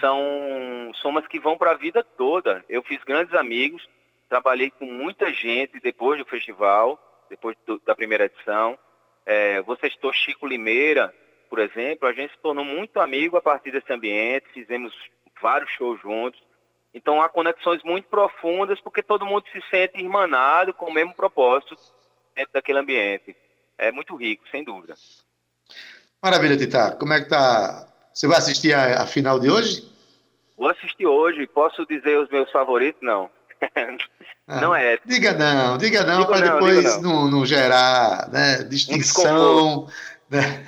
[0.00, 2.64] são somas que vão para a vida toda.
[2.66, 3.86] Eu fiz grandes amigos,
[4.26, 8.78] trabalhei com muita gente depois do festival depois do, da primeira edição.
[9.26, 11.14] É, você citou Chico Limeira,
[11.50, 14.94] por exemplo, a gente se tornou muito amigo a partir desse ambiente, fizemos
[15.42, 16.42] vários shows juntos.
[16.92, 21.76] Então há conexões muito profundas porque todo mundo se sente irmanado com o mesmo propósito
[22.34, 23.36] dentro daquele ambiente.
[23.78, 24.94] É muito rico, sem dúvida.
[26.22, 26.96] Maravilha, Tita.
[26.98, 27.86] Como é que tá?
[28.12, 29.88] Você vai assistir a, a final de hoje?
[30.56, 31.46] Vou assistir hoje.
[31.46, 33.00] Posso dizer os meus favoritos?
[33.00, 33.30] Não.
[34.46, 34.98] Ah, não é.
[35.06, 37.02] Diga não, diga não, para depois não.
[37.02, 37.46] Não, não.
[37.46, 39.86] gerar né, distinção,
[40.28, 40.66] né?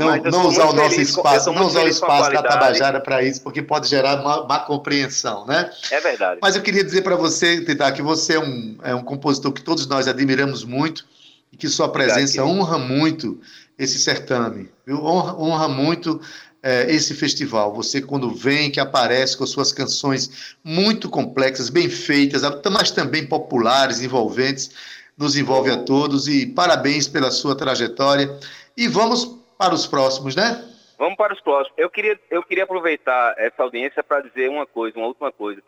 [0.00, 3.62] Não, não usar o nosso espaço, não usar o espaço da Tabajara para isso, porque
[3.62, 5.70] pode gerar uma má compreensão, né?
[5.90, 6.40] É verdade.
[6.42, 9.62] Mas eu queria dizer para você, Tita, que você é um, é um compositor que
[9.62, 11.04] todos nós admiramos muito
[11.52, 13.40] e que sua presença Obrigado, honra muito
[13.78, 14.70] esse certame?
[14.88, 16.20] Honra, honra muito
[16.62, 17.74] é, esse festival.
[17.74, 24.00] Você, quando vem, que aparece com suas canções muito complexas, bem feitas, mas também populares,
[24.00, 24.70] envolventes,
[25.16, 26.28] nos envolve a todos.
[26.28, 28.38] E parabéns pela sua trajetória.
[28.76, 30.66] E vamos para os próximos, né?
[30.96, 31.76] Vamos para os próximos.
[31.76, 35.62] Eu queria, eu queria aproveitar essa audiência para dizer uma coisa, uma última coisa.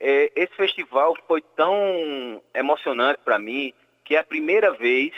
[0.00, 5.12] É, esse festival foi tão emocionante para mim que é a primeira vez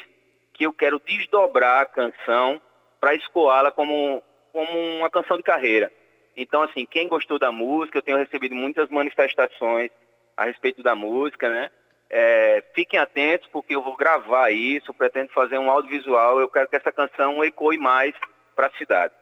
[0.52, 2.60] que eu quero desdobrar a canção
[3.00, 4.20] para escoá-la como
[4.52, 5.92] como uma canção de carreira.
[6.36, 9.90] Então, assim, quem gostou da música, eu tenho recebido muitas manifestações
[10.36, 11.70] a respeito da música, né?
[12.08, 16.76] É, fiquem atentos, porque eu vou gravar isso, pretendo fazer um audiovisual, eu quero que
[16.76, 18.14] essa canção ecoe mais
[18.54, 19.12] para a cidade.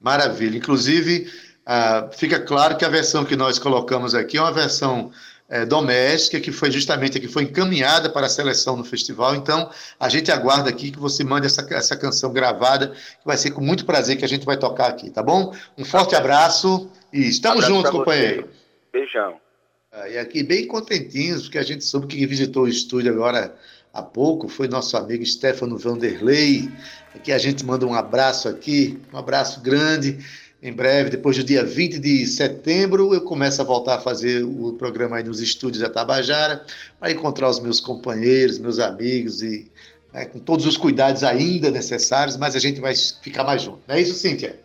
[0.00, 0.58] Maravilha.
[0.58, 1.30] Inclusive,
[1.64, 5.10] ah, fica claro que a versão que nós colocamos aqui é uma versão
[5.48, 9.34] é, doméstica, que foi justamente a que foi encaminhada para a seleção no festival.
[9.34, 13.50] Então, a gente aguarda aqui que você mande essa, essa canção gravada, que vai ser
[13.50, 15.54] com muito prazer que a gente vai tocar aqui, tá bom?
[15.78, 18.48] Um forte abraço e estamos juntos, companheiro.
[18.92, 19.43] Beijão.
[19.96, 23.54] Ah, e aqui bem contentinhos, porque a gente soube que visitou o estúdio agora
[23.92, 26.68] há pouco foi nosso amigo Stefano Vanderlei.
[27.14, 30.18] Aqui a gente manda um abraço aqui, um abraço grande.
[30.60, 34.72] Em breve, depois do dia 20 de setembro, eu começo a voltar a fazer o
[34.72, 36.64] programa aí nos estúdios da Tabajara,
[36.98, 39.70] para encontrar os meus companheiros, meus amigos e
[40.12, 43.80] né, com todos os cuidados ainda necessários, mas a gente vai ficar mais junto.
[43.86, 44.58] Não é isso, Cíntia?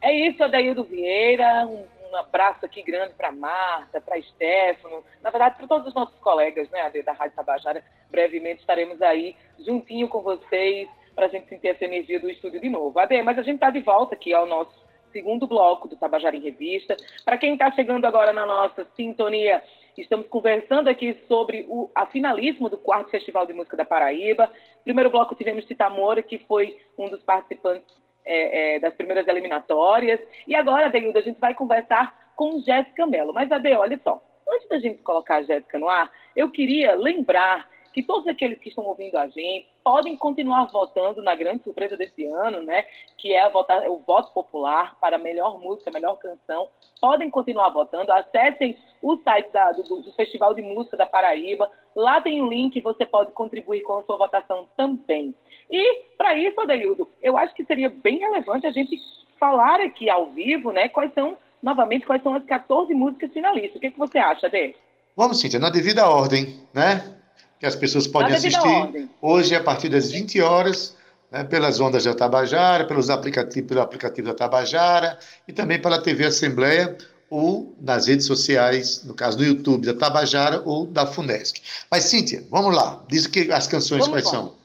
[0.00, 1.66] É isso, Adaildo Vieira.
[1.66, 6.18] Um, um abraço aqui grande para Marta, para Stefano, na verdade, para todos os nossos
[6.20, 7.84] colegas né, da Rádio Tabajara.
[8.10, 12.68] Brevemente estaremos aí juntinho com vocês para a gente sentir essa energia do estúdio de
[12.68, 12.98] novo.
[12.98, 14.72] Ade, mas a gente está de volta aqui ao nosso
[15.12, 16.96] segundo bloco do Tabajara em Revista.
[17.24, 19.62] Para quem está chegando agora na nossa sintonia,
[19.96, 24.50] estamos conversando aqui sobre o, a do quarto Festival de Música da Paraíba.
[24.84, 27.96] Primeiro bloco tivemos Titamora, que foi um dos participantes
[28.28, 30.20] é, é, das primeiras eliminatórias.
[30.46, 33.32] E agora, Deilda, a gente vai conversar com Jéssica Mello.
[33.32, 37.68] Mas, Ade, olha só, antes da gente colocar a Jéssica no ar, eu queria lembrar
[37.98, 42.24] que todos aqueles que estão ouvindo a gente podem continuar votando na grande surpresa desse
[42.26, 42.84] ano, né?
[43.16, 46.68] Que é votar, o voto popular para melhor música, melhor canção.
[47.00, 48.12] Podem continuar votando.
[48.12, 51.68] Acessem o site da, do, do, Festival de Música da Paraíba.
[51.96, 55.34] Lá tem um link, você pode contribuir com a sua votação também.
[55.68, 58.96] E, para isso, Adeildo, eu acho que seria bem relevante a gente
[59.40, 60.88] falar aqui ao vivo, né?
[60.88, 63.74] Quais são, novamente, quais são as 14 músicas finalistas.
[63.74, 64.76] O que, que você acha, Ade?
[65.16, 67.18] Vamos, Cíntia, na devida ordem, né?
[67.58, 70.96] Que as pessoas podem assistir hoje a partir das 20 horas,
[71.30, 76.26] né, pelas ondas da Tabajara, pelos aplicativos, pelo aplicativo da Tabajara e também pela TV
[76.26, 76.96] Assembleia
[77.30, 81.60] ou nas redes sociais, no caso do YouTube da Tabajara ou da Funesc.
[81.90, 84.56] Mas, Cíntia, vamos lá, diz que as canções vamos quais são.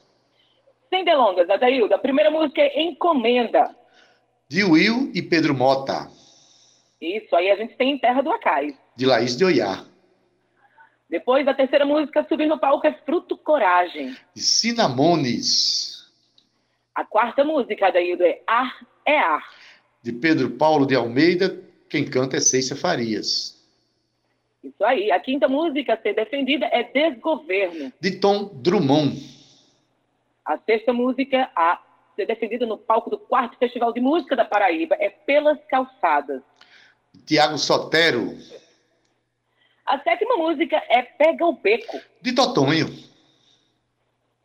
[0.88, 3.74] Sem delongas, Adailda, a primeira música é Encomenda.
[4.48, 6.08] De Will e Pedro Mota.
[7.00, 8.74] Isso, aí a gente tem Terra do Acais.
[8.96, 9.84] De Laís de Oiá.
[11.14, 14.16] Depois, a terceira música, subir no palco, é Fruto Coragem.
[14.34, 16.12] De Cinamones.
[16.92, 19.48] A quarta música, Adaildo, é Ar é Ar.
[20.02, 21.56] De Pedro Paulo de Almeida,
[21.88, 23.64] quem canta é Ceiça Farias.
[24.64, 25.12] Isso aí.
[25.12, 27.92] A quinta música a ser defendida é Desgoverno.
[28.00, 29.16] De Tom Drummond.
[30.44, 31.80] A sexta música a
[32.16, 36.42] ser defendida no palco do quarto Festival de Música da Paraíba é Pelas Calçadas.
[37.24, 38.36] Tiago Sotero.
[39.86, 42.00] A sétima música é Pega o Beco.
[42.22, 42.86] De Totonho.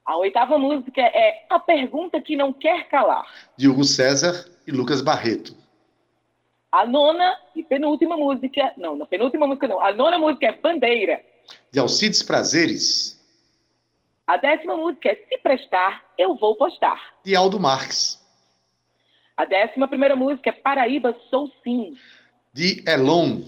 [0.06, 3.26] A oitava música é A Pergunta que Não Quer Calar.
[3.56, 5.56] De Hugo César e Lucas Barreto.
[6.72, 8.74] A nona e penúltima música.
[8.76, 9.80] Não, na penúltima música não.
[9.80, 11.24] A nona música é Bandeira.
[11.72, 13.18] De Alcides Prazeres.
[14.28, 17.16] A décima música é Se Prestar, Eu Vou Postar.
[17.24, 18.20] De Aldo Marques.
[19.38, 21.98] A décima primeira música é Paraíba Sou Sim.
[22.54, 23.42] De Elon.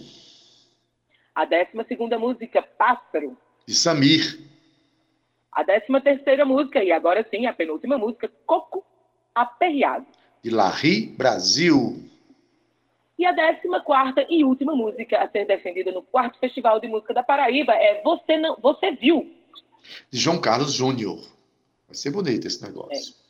[1.34, 3.38] A décima segunda música, Pássaro.
[3.65, 4.39] De Samir.
[5.51, 8.84] A décima terceira música, e agora sim, a penúltima música, Coco
[9.34, 10.05] Aperreado.
[10.43, 12.09] De Larry Brasil.
[13.17, 17.13] E a décima quarta e última música a ser defendida no quarto Festival de Música
[17.13, 19.32] da Paraíba é Você Não, Você Viu.
[20.09, 21.19] De João Carlos Júnior.
[21.88, 23.13] Vai ser bonito esse negócio.
[23.17, 23.20] É.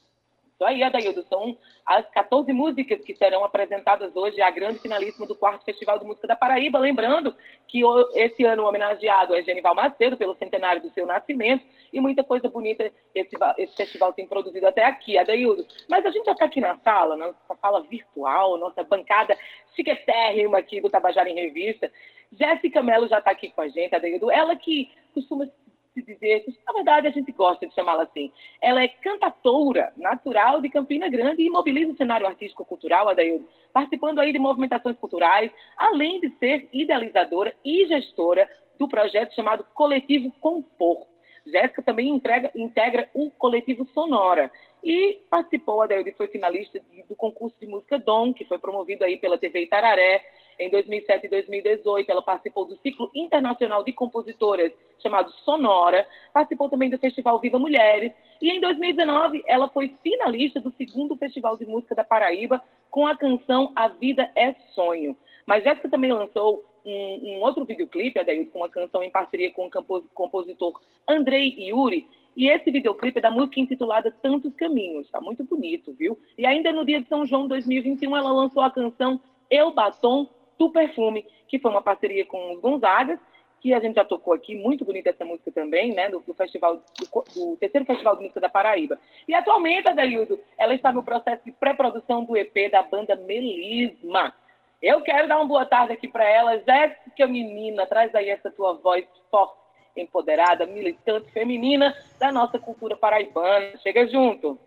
[0.61, 5.33] Isso aí, Adaildo, são as 14 músicas que serão apresentadas hoje à grande finalíssima do
[5.33, 6.77] quarto Festival de Música da Paraíba.
[6.77, 7.35] Lembrando
[7.67, 7.81] que
[8.13, 12.47] esse ano o homenageado é Genival Macedo, pelo centenário do seu nascimento, e muita coisa
[12.47, 15.65] bonita esse, esse festival tem produzido até aqui, Adaildo.
[15.89, 19.35] Mas a gente já está aqui na sala, nossa sala virtual, nossa bancada
[19.75, 21.91] chiquetérrima aqui do Tabajara em Revista.
[22.39, 24.29] Jéssica Mello já está aqui com a gente, Adaildo.
[24.29, 25.49] Ela que costuma
[25.93, 28.31] se dizer, na verdade a gente gosta de chamá-la assim.
[28.61, 34.31] Ela é cantatora natural de Campina Grande e mobiliza o cenário artístico-cultural, Adaildo, participando aí
[34.31, 41.05] de movimentações culturais, além de ser idealizadora e gestora do projeto chamado Coletivo Compor.
[41.45, 44.51] Jéssica também entrega, integra o coletivo Sonora
[44.83, 49.37] e participou, Adaildo, foi finalista do concurso de música Dom, que foi promovido aí pela
[49.37, 50.23] TV Itararé,
[50.59, 56.89] em 2007 e 2018, ela participou do ciclo internacional de compositoras chamado Sonora, participou também
[56.89, 61.95] do Festival Viva Mulheres, e em 2019 ela foi finalista do segundo Festival de Música
[61.95, 62.61] da Paraíba
[62.91, 65.17] com a canção A Vida é Sonho.
[65.47, 69.67] Mas Jéssica também lançou um, um outro videoclipe, Adair, com uma canção em parceria com
[69.67, 75.09] o compositor Andrei Yuri, E esse videoclipe é da música intitulada Tantos Caminhos.
[75.09, 76.17] Tá muito bonito, viu?
[76.37, 79.19] E ainda no dia de São João 2021, ela lançou a canção
[79.49, 80.27] Eu Batom,
[80.57, 83.19] Tu Perfume, que foi uma parceria com os Gonzagas,
[83.61, 86.77] que a gente já tocou aqui, muito bonita essa música também, né, do, do festival,
[86.77, 88.97] do, do, terceiro Festival de Música da Paraíba.
[89.27, 94.33] E atualmente, Adelildo, ela está no processo de pré-produção do EP da banda Melisma.
[94.81, 96.57] Eu quero dar uma boa tarde aqui para ela.
[96.57, 99.60] Jéssica, menina, traz aí essa tua voz forte,
[99.95, 103.77] empoderada, militante, feminina da nossa cultura paraibana.
[103.81, 104.59] Chega junto.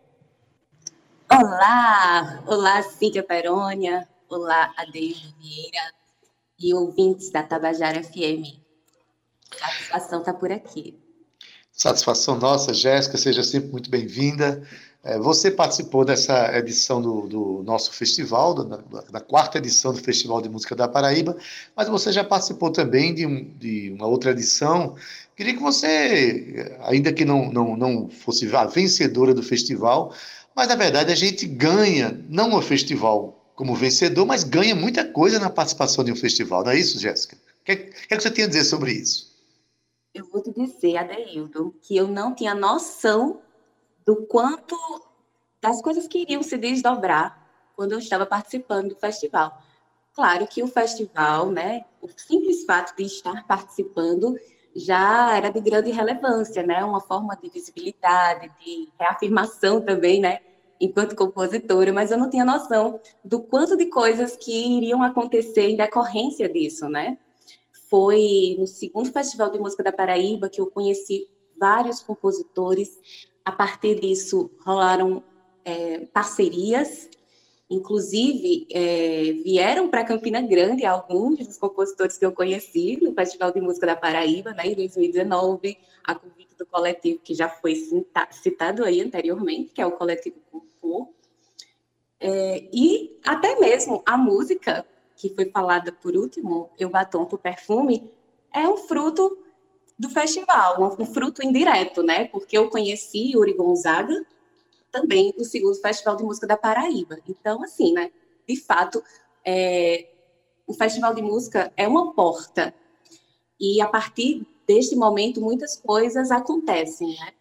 [1.31, 2.43] Olá!
[2.47, 4.09] Olá, Cíntia Perônia.
[4.29, 5.93] Olá, Adeildo Vieira
[6.59, 8.59] e ouvintes da Tabajara FM.
[9.53, 11.04] Satisfação está por aqui.
[11.77, 14.63] Satisfação nossa, Jéssica, seja sempre muito bem-vinda.
[15.03, 18.77] É, você participou dessa edição do, do nosso festival, da,
[19.11, 21.37] da, quarta edição do Festival de Música da Paraíba,
[21.77, 24.95] mas você já participou também de, um, de uma outra edição.
[25.37, 30.15] Queria que você, ainda que não, não, não fosse a vencedora do festival,
[30.55, 35.41] mas na verdade a gente ganha, não o festival como vencedor, mas ganha muita coisa
[35.41, 37.35] na participação de um festival, não é isso, Jéssica?
[37.35, 39.34] O que, que, que você tem a dizer sobre isso?
[40.15, 43.43] Eu vou te dizer, Adeildo, que eu não tinha noção
[44.07, 44.77] do quanto
[45.61, 47.45] das coisas que iriam se desdobrar
[47.75, 49.61] quando eu estava participando do festival.
[50.13, 54.39] Claro que o festival, né, o simples fato de estar participando
[54.77, 60.39] já era de grande relevância, né, uma forma de visibilidade, de reafirmação também, né,
[60.81, 65.77] enquanto compositora, mas eu não tinha noção do quanto de coisas que iriam acontecer em
[65.77, 67.19] decorrência disso, né?
[67.95, 72.91] Foi no segundo Festival de Música da Paraíba que eu conheci vários compositores.
[73.45, 75.23] A partir disso, rolaram
[75.65, 77.09] é, parcerias,
[77.71, 83.61] inclusive é, vieram para Campina Grande alguns dos compositores que eu conheci no Festival de
[83.61, 87.77] Música da Paraíba, né, em 2019, a convite do coletivo que já foi
[88.33, 91.11] citado aí anteriormente, que é o Coletivo Compor.
[92.19, 94.85] É, e até mesmo a música
[95.29, 98.11] que foi falada por último, Eu Batom por Perfume,
[98.53, 99.39] é um fruto
[99.99, 102.27] do festival, um fruto indireto, né?
[102.27, 104.25] Porque eu conheci Uri Gonzaga
[104.93, 107.19] também no segundo Festival de Música da Paraíba.
[107.27, 108.11] Então, assim, né?
[108.47, 109.03] De fato,
[109.45, 110.09] é,
[110.67, 112.75] o Festival de Música é uma porta.
[113.59, 117.33] E a partir deste momento, muitas coisas acontecem, né?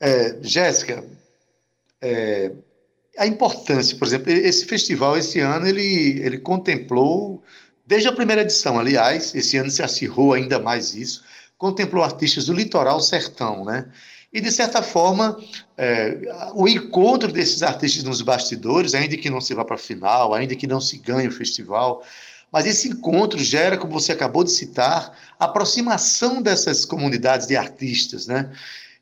[0.00, 1.04] É, Jéssica,
[2.00, 2.54] é,
[3.24, 7.42] a importância, por exemplo, esse festival esse ano ele, ele contemplou,
[7.86, 11.24] desde a primeira edição, aliás, esse ano se acirrou ainda mais isso,
[11.56, 13.86] contemplou artistas do litoral sertão, né?
[14.32, 15.38] E, de certa forma,
[15.78, 16.18] é,
[16.54, 20.56] o encontro desses artistas nos bastidores, ainda que não se vá para a final, ainda
[20.56, 22.04] que não se ganhe o festival,
[22.50, 28.50] mas esse encontro gera, como você acabou de citar, aproximação dessas comunidades de artistas, né?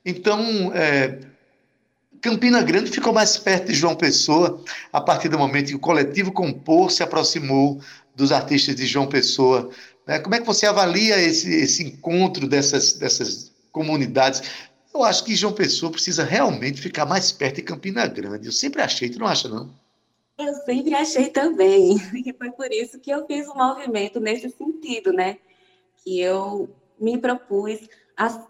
[0.04, 1.18] Então, é,
[2.22, 4.62] Campina Grande ficou mais perto de João Pessoa
[4.92, 7.80] a partir do momento que o coletivo Compor se aproximou
[8.14, 9.70] dos artistas de João Pessoa.
[10.06, 10.20] Né?
[10.20, 14.40] Como é que você avalia esse, esse encontro dessas, dessas comunidades?
[14.94, 18.46] Eu acho que João Pessoa precisa realmente ficar mais perto de Campina Grande.
[18.46, 19.68] Eu sempre achei, tu não acha, não?
[20.38, 21.96] Eu sempre achei também.
[22.24, 25.38] E foi por isso que eu fiz um movimento nesse sentido, né?
[26.04, 26.70] Que eu
[27.00, 27.80] me propus
[28.16, 28.46] a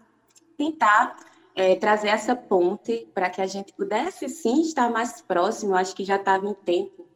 [0.55, 5.75] tentar é, trazer essa ponte para que a gente pudesse sim estar mais próximo.
[5.75, 7.07] Acho que já estava em tempo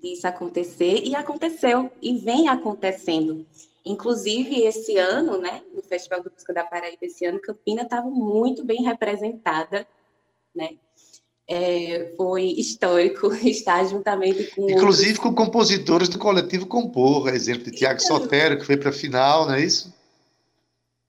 [0.00, 3.46] disso acontecer e aconteceu e vem acontecendo.
[3.84, 8.64] Inclusive esse ano, né, no Festival do Música da Paraíba esse ano, Campina estava muito
[8.64, 9.86] bem representada,
[10.54, 10.70] né?
[11.48, 15.18] É, foi histórico estar juntamente com inclusive outros...
[15.18, 19.54] com compositores do coletivo Compor, exemplo de Tiago Sotero que foi para a final, não
[19.54, 19.94] é isso?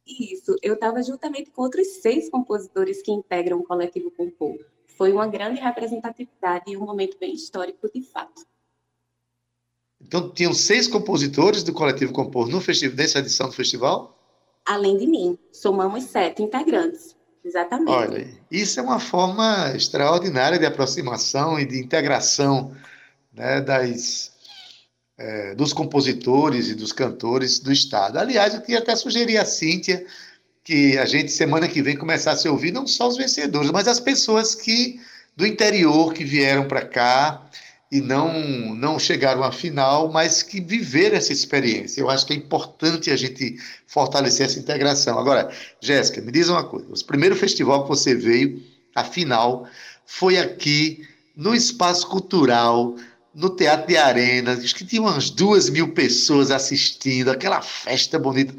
[0.08, 4.58] Isso, eu estava juntamente com outros seis compositores que integram o coletivo Compor.
[4.86, 8.46] Foi uma grande representatividade e um momento bem histórico, de fato.
[10.00, 14.18] Então, tinham seis compositores do coletivo Compor no festival, nessa edição do festival?
[14.66, 17.16] Além de mim, somamos sete integrantes.
[17.44, 17.90] Exatamente.
[17.90, 22.76] Olha, isso é uma forma extraordinária de aproximação e de integração
[23.34, 24.37] né, das,
[25.18, 28.18] é, dos compositores e dos cantores do Estado.
[28.18, 30.06] Aliás, eu queria até sugerir a Cíntia
[30.64, 34.00] que a gente, semana que vem, começasse a ouvir não só os vencedores, mas as
[34.00, 35.00] pessoas que
[35.36, 37.48] do interior que vieram para cá
[37.92, 38.34] e não,
[38.76, 42.02] não chegaram à final, mas que viveram essa experiência.
[42.02, 43.58] Eu acho que é importante a gente
[43.88, 45.18] fortalecer essa integração.
[45.18, 45.50] Agora,
[45.80, 48.62] Jéssica, me diz uma coisa: o primeiro festival que você veio,
[48.94, 49.66] a final,
[50.06, 52.96] foi aqui no Espaço Cultural
[53.38, 58.52] no Teatro de Arena, acho que tinha umas duas mil pessoas assistindo, aquela festa bonita.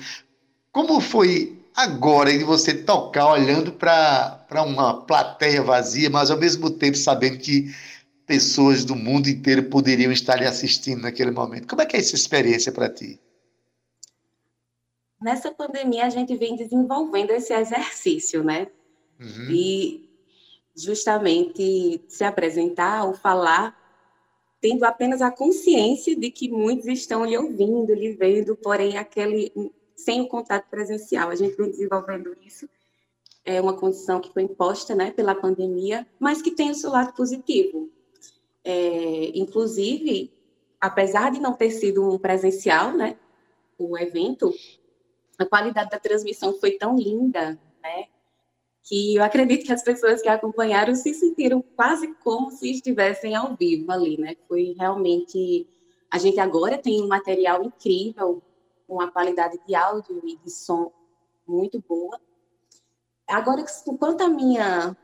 [0.71, 6.97] Como foi agora de você tocar olhando para uma plateia vazia, mas ao mesmo tempo
[6.97, 7.75] sabendo que
[8.25, 11.67] pessoas do mundo inteiro poderiam estar lhe assistindo naquele momento.
[11.67, 13.19] Como é que é essa experiência para ti?
[15.21, 18.69] Nessa pandemia a gente vem desenvolvendo esse exercício, né?
[19.19, 19.51] Uhum.
[19.51, 20.09] E
[20.77, 23.88] justamente se apresentar ou falar
[24.61, 29.53] tendo apenas a consciência de que muitos estão lhe ouvindo, lhe vendo, porém aquele
[29.97, 31.29] sem o contato presencial.
[31.29, 32.69] A gente vem desenvolvendo isso.
[33.45, 37.13] É uma condição que foi imposta né, pela pandemia, mas que tem o seu lado
[37.15, 37.91] positivo.
[38.65, 40.33] É, inclusive,
[40.81, 43.17] apesar de não ter sido um presencial, né,
[43.79, 44.53] o evento,
[45.39, 48.07] a qualidade da transmissão foi tão linda, né,
[48.89, 53.55] que eu acredito que as pessoas que acompanharam se sentiram quase como se estivessem ao
[53.55, 54.35] vivo ali, né?
[54.49, 55.69] Foi realmente
[56.11, 58.43] a gente agora tem um material incrível
[58.87, 60.91] com uma qualidade de áudio e de som
[61.47, 62.19] muito boa.
[63.27, 63.63] Agora,
[63.99, 64.97] quanto à minha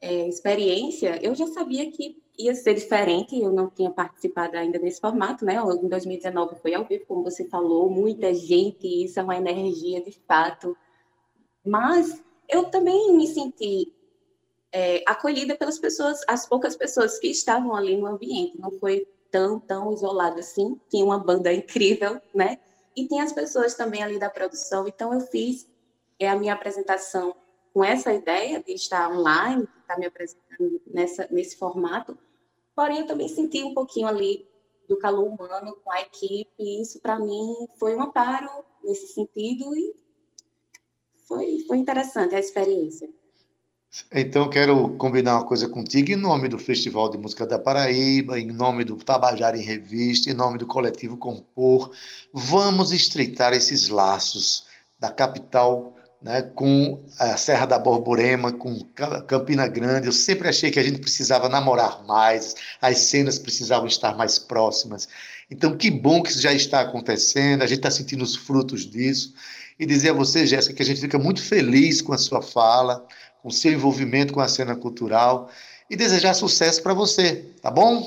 [0.00, 5.00] é, experiência, eu já sabia que ia ser diferente, eu não tinha participado ainda desse
[5.00, 5.56] formato, né?
[5.56, 10.12] Em 2019 foi ao vivo, como você falou, muita gente, isso é uma energia de
[10.26, 10.74] fato.
[11.62, 13.92] Mas eu também me senti
[14.72, 18.60] é, acolhida pelas pessoas, as poucas pessoas que estavam ali no ambiente.
[18.60, 20.80] Não foi tão, tão isolado assim.
[20.90, 22.58] Tinha uma banda incrível, né?
[22.94, 24.86] E tem as pessoas também ali da produção.
[24.88, 25.68] Então, eu fiz
[26.18, 27.34] é, a minha apresentação
[27.72, 32.16] com essa ideia de estar online, de estar me apresentando nessa, nesse formato.
[32.74, 34.48] Porém, eu também senti um pouquinho ali
[34.88, 36.50] do calor humano com a equipe.
[36.58, 38.48] Isso, para mim, foi um amparo
[38.82, 39.94] nesse sentido e
[41.26, 43.08] foi, foi interessante a experiência.
[44.12, 48.46] Então, quero combinar uma coisa contigo, em nome do Festival de Música da Paraíba, em
[48.46, 51.90] nome do Tabajara em Revista, em nome do Coletivo Compor,
[52.32, 54.66] vamos estreitar esses laços
[54.98, 58.80] da capital né, com a Serra da Borborema, com
[59.26, 60.08] Campina Grande.
[60.08, 65.08] Eu sempre achei que a gente precisava namorar mais, as cenas precisavam estar mais próximas.
[65.50, 69.32] Então, que bom que isso já está acontecendo, a gente está sentindo os frutos disso.
[69.78, 73.06] E dizer a você, Jéssica, que a gente fica muito feliz com a sua fala,
[73.42, 75.50] com o seu envolvimento com a cena cultural
[75.88, 78.02] e desejar sucesso para você, tá bom?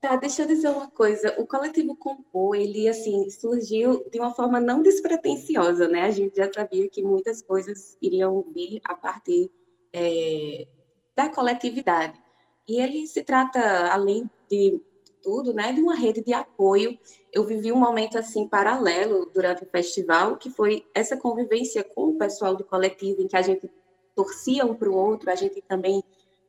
[0.00, 1.32] Tá, deixa eu dizer uma coisa.
[1.38, 6.02] O coletivo Compor, ele assim surgiu de uma forma não despretensiosa, né?
[6.02, 9.48] A gente já sabia que muitas coisas iriam vir a partir
[9.92, 10.66] é,
[11.14, 12.20] da coletividade.
[12.66, 13.60] E ele se trata,
[13.92, 14.80] além de
[15.22, 16.98] tudo, né, de uma rede de apoio.
[17.32, 22.18] Eu vivi um momento assim paralelo durante o festival, que foi essa convivência com o
[22.18, 23.70] pessoal do coletivo, em que a gente
[24.14, 26.02] torcia um para o outro, a gente também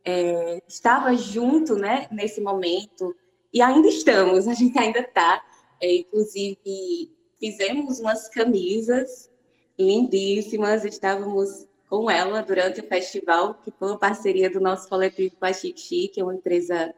[0.03, 3.15] é, estava junto, né, nesse momento,
[3.53, 5.43] e ainda estamos, a gente ainda está.
[5.81, 9.29] É, inclusive, fizemos umas camisas
[9.77, 15.45] lindíssimas, estávamos com ela durante o festival, que foi uma parceria do nosso coletivo com
[15.45, 16.93] a Chic Chic, que é uma empresa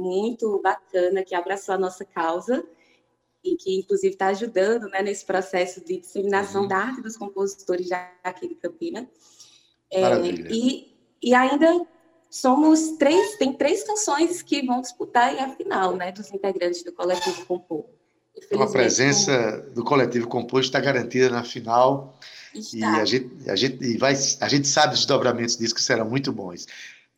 [0.00, 2.64] muito bacana que abraçou a nossa causa
[3.44, 6.68] e que, inclusive, está ajudando né, nesse processo de disseminação uhum.
[6.68, 9.08] da arte dos compositores já aqui de Campina.
[9.90, 10.02] É,
[10.50, 11.86] e, e ainda
[12.28, 17.44] somos três, tem três canções que vão disputar a final, né, dos integrantes do Coletivo
[17.46, 17.84] Compor.
[18.36, 22.18] Então, a presença do Coletivo Compor está garantida na final
[22.54, 22.76] está.
[22.76, 26.08] e a gente, a gente, e vai, a gente sabe os desdobramentos disso que serão
[26.08, 26.66] muito bons.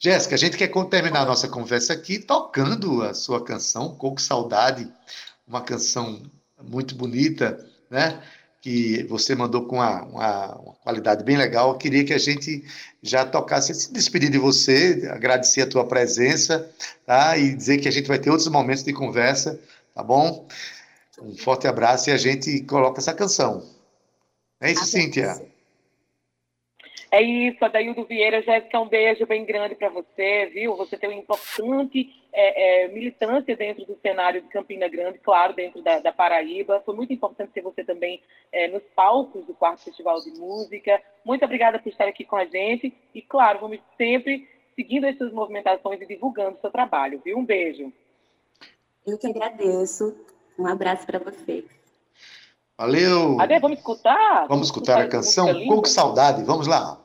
[0.05, 4.93] Jéssica, a gente quer terminar a nossa conversa aqui tocando a sua canção, Coco Saudade,
[5.47, 6.21] uma canção
[6.61, 8.21] muito bonita, né?
[8.61, 11.71] que você mandou com uma, uma, uma, qualidade bem legal.
[11.71, 12.65] Eu queria que a gente
[13.01, 16.69] já tocasse, se despedir de você, agradecer a tua presença,
[17.07, 17.37] tá?
[17.37, 19.61] E dizer que a gente vai ter outros momentos de conversa,
[19.95, 20.49] tá bom?
[21.21, 23.69] Um forte abraço e a gente coloca essa canção.
[24.61, 25.52] É isso, Cíntia?
[27.13, 30.75] É isso, Adaildo Vieira, Jéssica, um beijo bem grande para você, viu?
[30.77, 35.83] Você tem uma importante é, é, militância dentro do cenário de Campina Grande, claro, dentro
[35.83, 36.81] da, da Paraíba.
[36.87, 41.03] Foi muito importante ter você também é, nos palcos do quarto Festival de Música.
[41.23, 42.95] Muito obrigada por estar aqui com a gente.
[43.15, 47.37] E, claro, vamos sempre seguindo as suas movimentações e divulgando o seu trabalho, viu?
[47.37, 47.93] Um beijo.
[49.07, 50.17] Eu que agradeço.
[50.59, 51.63] Um abraço para você.
[52.79, 53.37] Valeu!
[53.61, 54.47] Vamos escutar?
[54.49, 56.43] Vamos escutar a canção Com Saudade.
[56.43, 56.99] Vamos lá.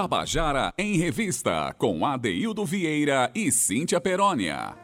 [0.00, 4.74] Tabajara em Revista, com Adeildo Vieira e Cíntia Perónia.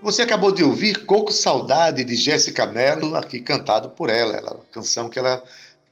[0.00, 4.72] Você acabou de ouvir Coco Saudade de Jéssica Mello, aqui cantado por ela, ela a
[4.74, 5.42] canção que ela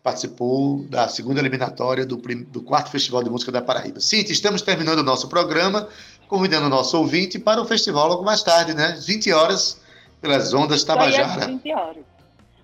[0.03, 4.01] participou da segunda eliminatória do, prim- do quarto Festival de Música da Paraíba.
[4.01, 5.87] Cíntia, estamos terminando o nosso programa,
[6.27, 8.95] convidando o nosso ouvinte para o festival logo mais tarde, né?
[8.95, 9.79] Às 20 horas,
[10.23, 11.47] pelas ondas Daí às Tabajara.
[11.49, 12.12] 20 horas.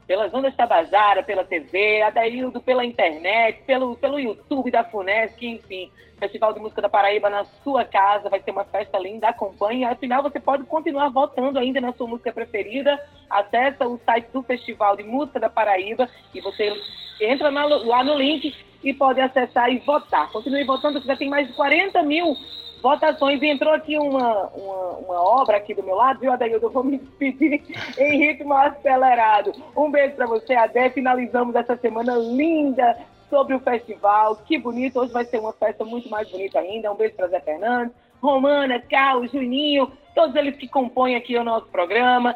[0.08, 5.92] Pelas ondas Tabajara, pela TV, Adaildo pela internet, pelo, pelo YouTube da FUNESC, enfim.
[6.18, 9.84] Festival de Música da Paraíba na sua casa, vai ser uma festa linda, acompanhe.
[9.84, 12.98] Afinal, você pode continuar votando ainda na sua música preferida.
[13.30, 16.72] Acesse o site do Festival de Música da Paraíba e você
[17.20, 18.52] entra lá no link
[18.82, 20.32] e pode acessar e votar.
[20.32, 22.34] Continue votando, que já tem mais de 40 mil
[22.80, 23.42] votações.
[23.42, 26.66] Entrou aqui uma, uma, uma obra aqui do meu lado, viu, Adaildo?
[26.66, 27.62] Eu vou me despedir
[27.98, 29.52] em ritmo acelerado.
[29.76, 30.90] Um beijo para você, Adé.
[30.90, 32.96] Finalizamos essa semana linda
[33.30, 34.36] sobre o festival.
[34.36, 34.98] Que bonito.
[35.00, 36.92] Hoje vai ser uma festa muito mais bonita ainda.
[36.92, 41.66] Um beijo para Zé Fernandes, Romana, Carlos, Juninho, todos eles que compõem aqui o nosso
[41.66, 42.34] programa.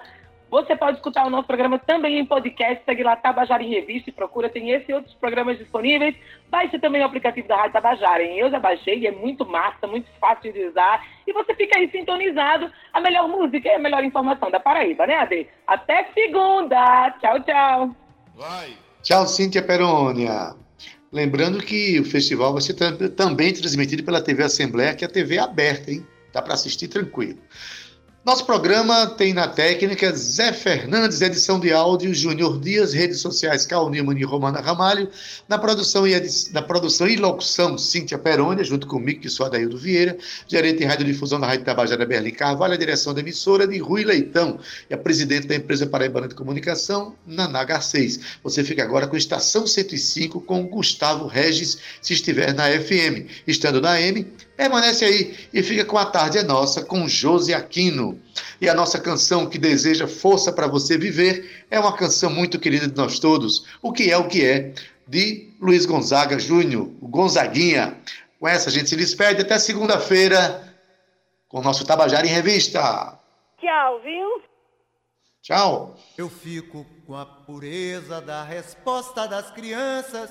[0.53, 4.13] Você pode escutar o nosso programa também em podcast, segue lá Tabajara em Revista e
[4.13, 6.15] procura, tem esse e outros programas disponíveis.
[6.51, 8.39] Baixe também o aplicativo da Rádio Tabajara, hein?
[8.39, 11.03] Eu já baixei é muito massa, muito fácil de usar.
[11.27, 15.15] E você fica aí sintonizado, a melhor música e a melhor informação da Paraíba, né,
[15.15, 15.47] Ade?
[15.67, 17.13] Até segunda!
[17.19, 17.97] Tchau, tchau!
[19.03, 20.55] Tchau, Cíntia Perônia.
[21.11, 25.11] Lembrando que o festival vai ser tam- também transmitido pela TV Assembleia, que é a
[25.11, 26.07] TV aberta, hein?
[26.31, 27.39] Dá para assistir tranquilo.
[28.25, 33.91] Nosso programa tem na técnica Zé Fernandes, edição de áudio, Júnior Dias, redes sociais Cal
[33.91, 35.11] Newman e Romana Ramalho,
[35.49, 36.15] na produção e,
[36.53, 40.17] na produção e locução Cíntia Perônia, junto comigo, que sou Adaildo Vieira,
[40.47, 44.61] gerente de radiodifusão da Rádio Tabajara Berlim Carvalho, a direção da emissora de Rui Leitão
[44.89, 48.21] e a presidente da empresa Paraibana de Comunicação, Naná Garcês.
[48.45, 53.27] Você fica agora com Estação 105 com Gustavo Regis, se estiver na FM.
[53.49, 54.33] Estando na M,
[54.63, 58.21] permanece aí e fica com a tarde é nossa com Josi Aquino.
[58.61, 62.87] E a nossa canção que deseja força para você viver é uma canção muito querida
[62.87, 63.67] de nós todos.
[63.83, 64.73] O que é o que é
[65.07, 67.97] de Luiz Gonzaga Júnior, o Gonzaguinha.
[68.39, 70.73] Com essa a gente se despede até segunda-feira
[71.49, 73.19] com o nosso Tabajara em Revista.
[73.61, 74.43] Tchau, viu?
[75.43, 75.97] Tchau.
[76.17, 80.31] Eu fico com a pureza da resposta das crianças.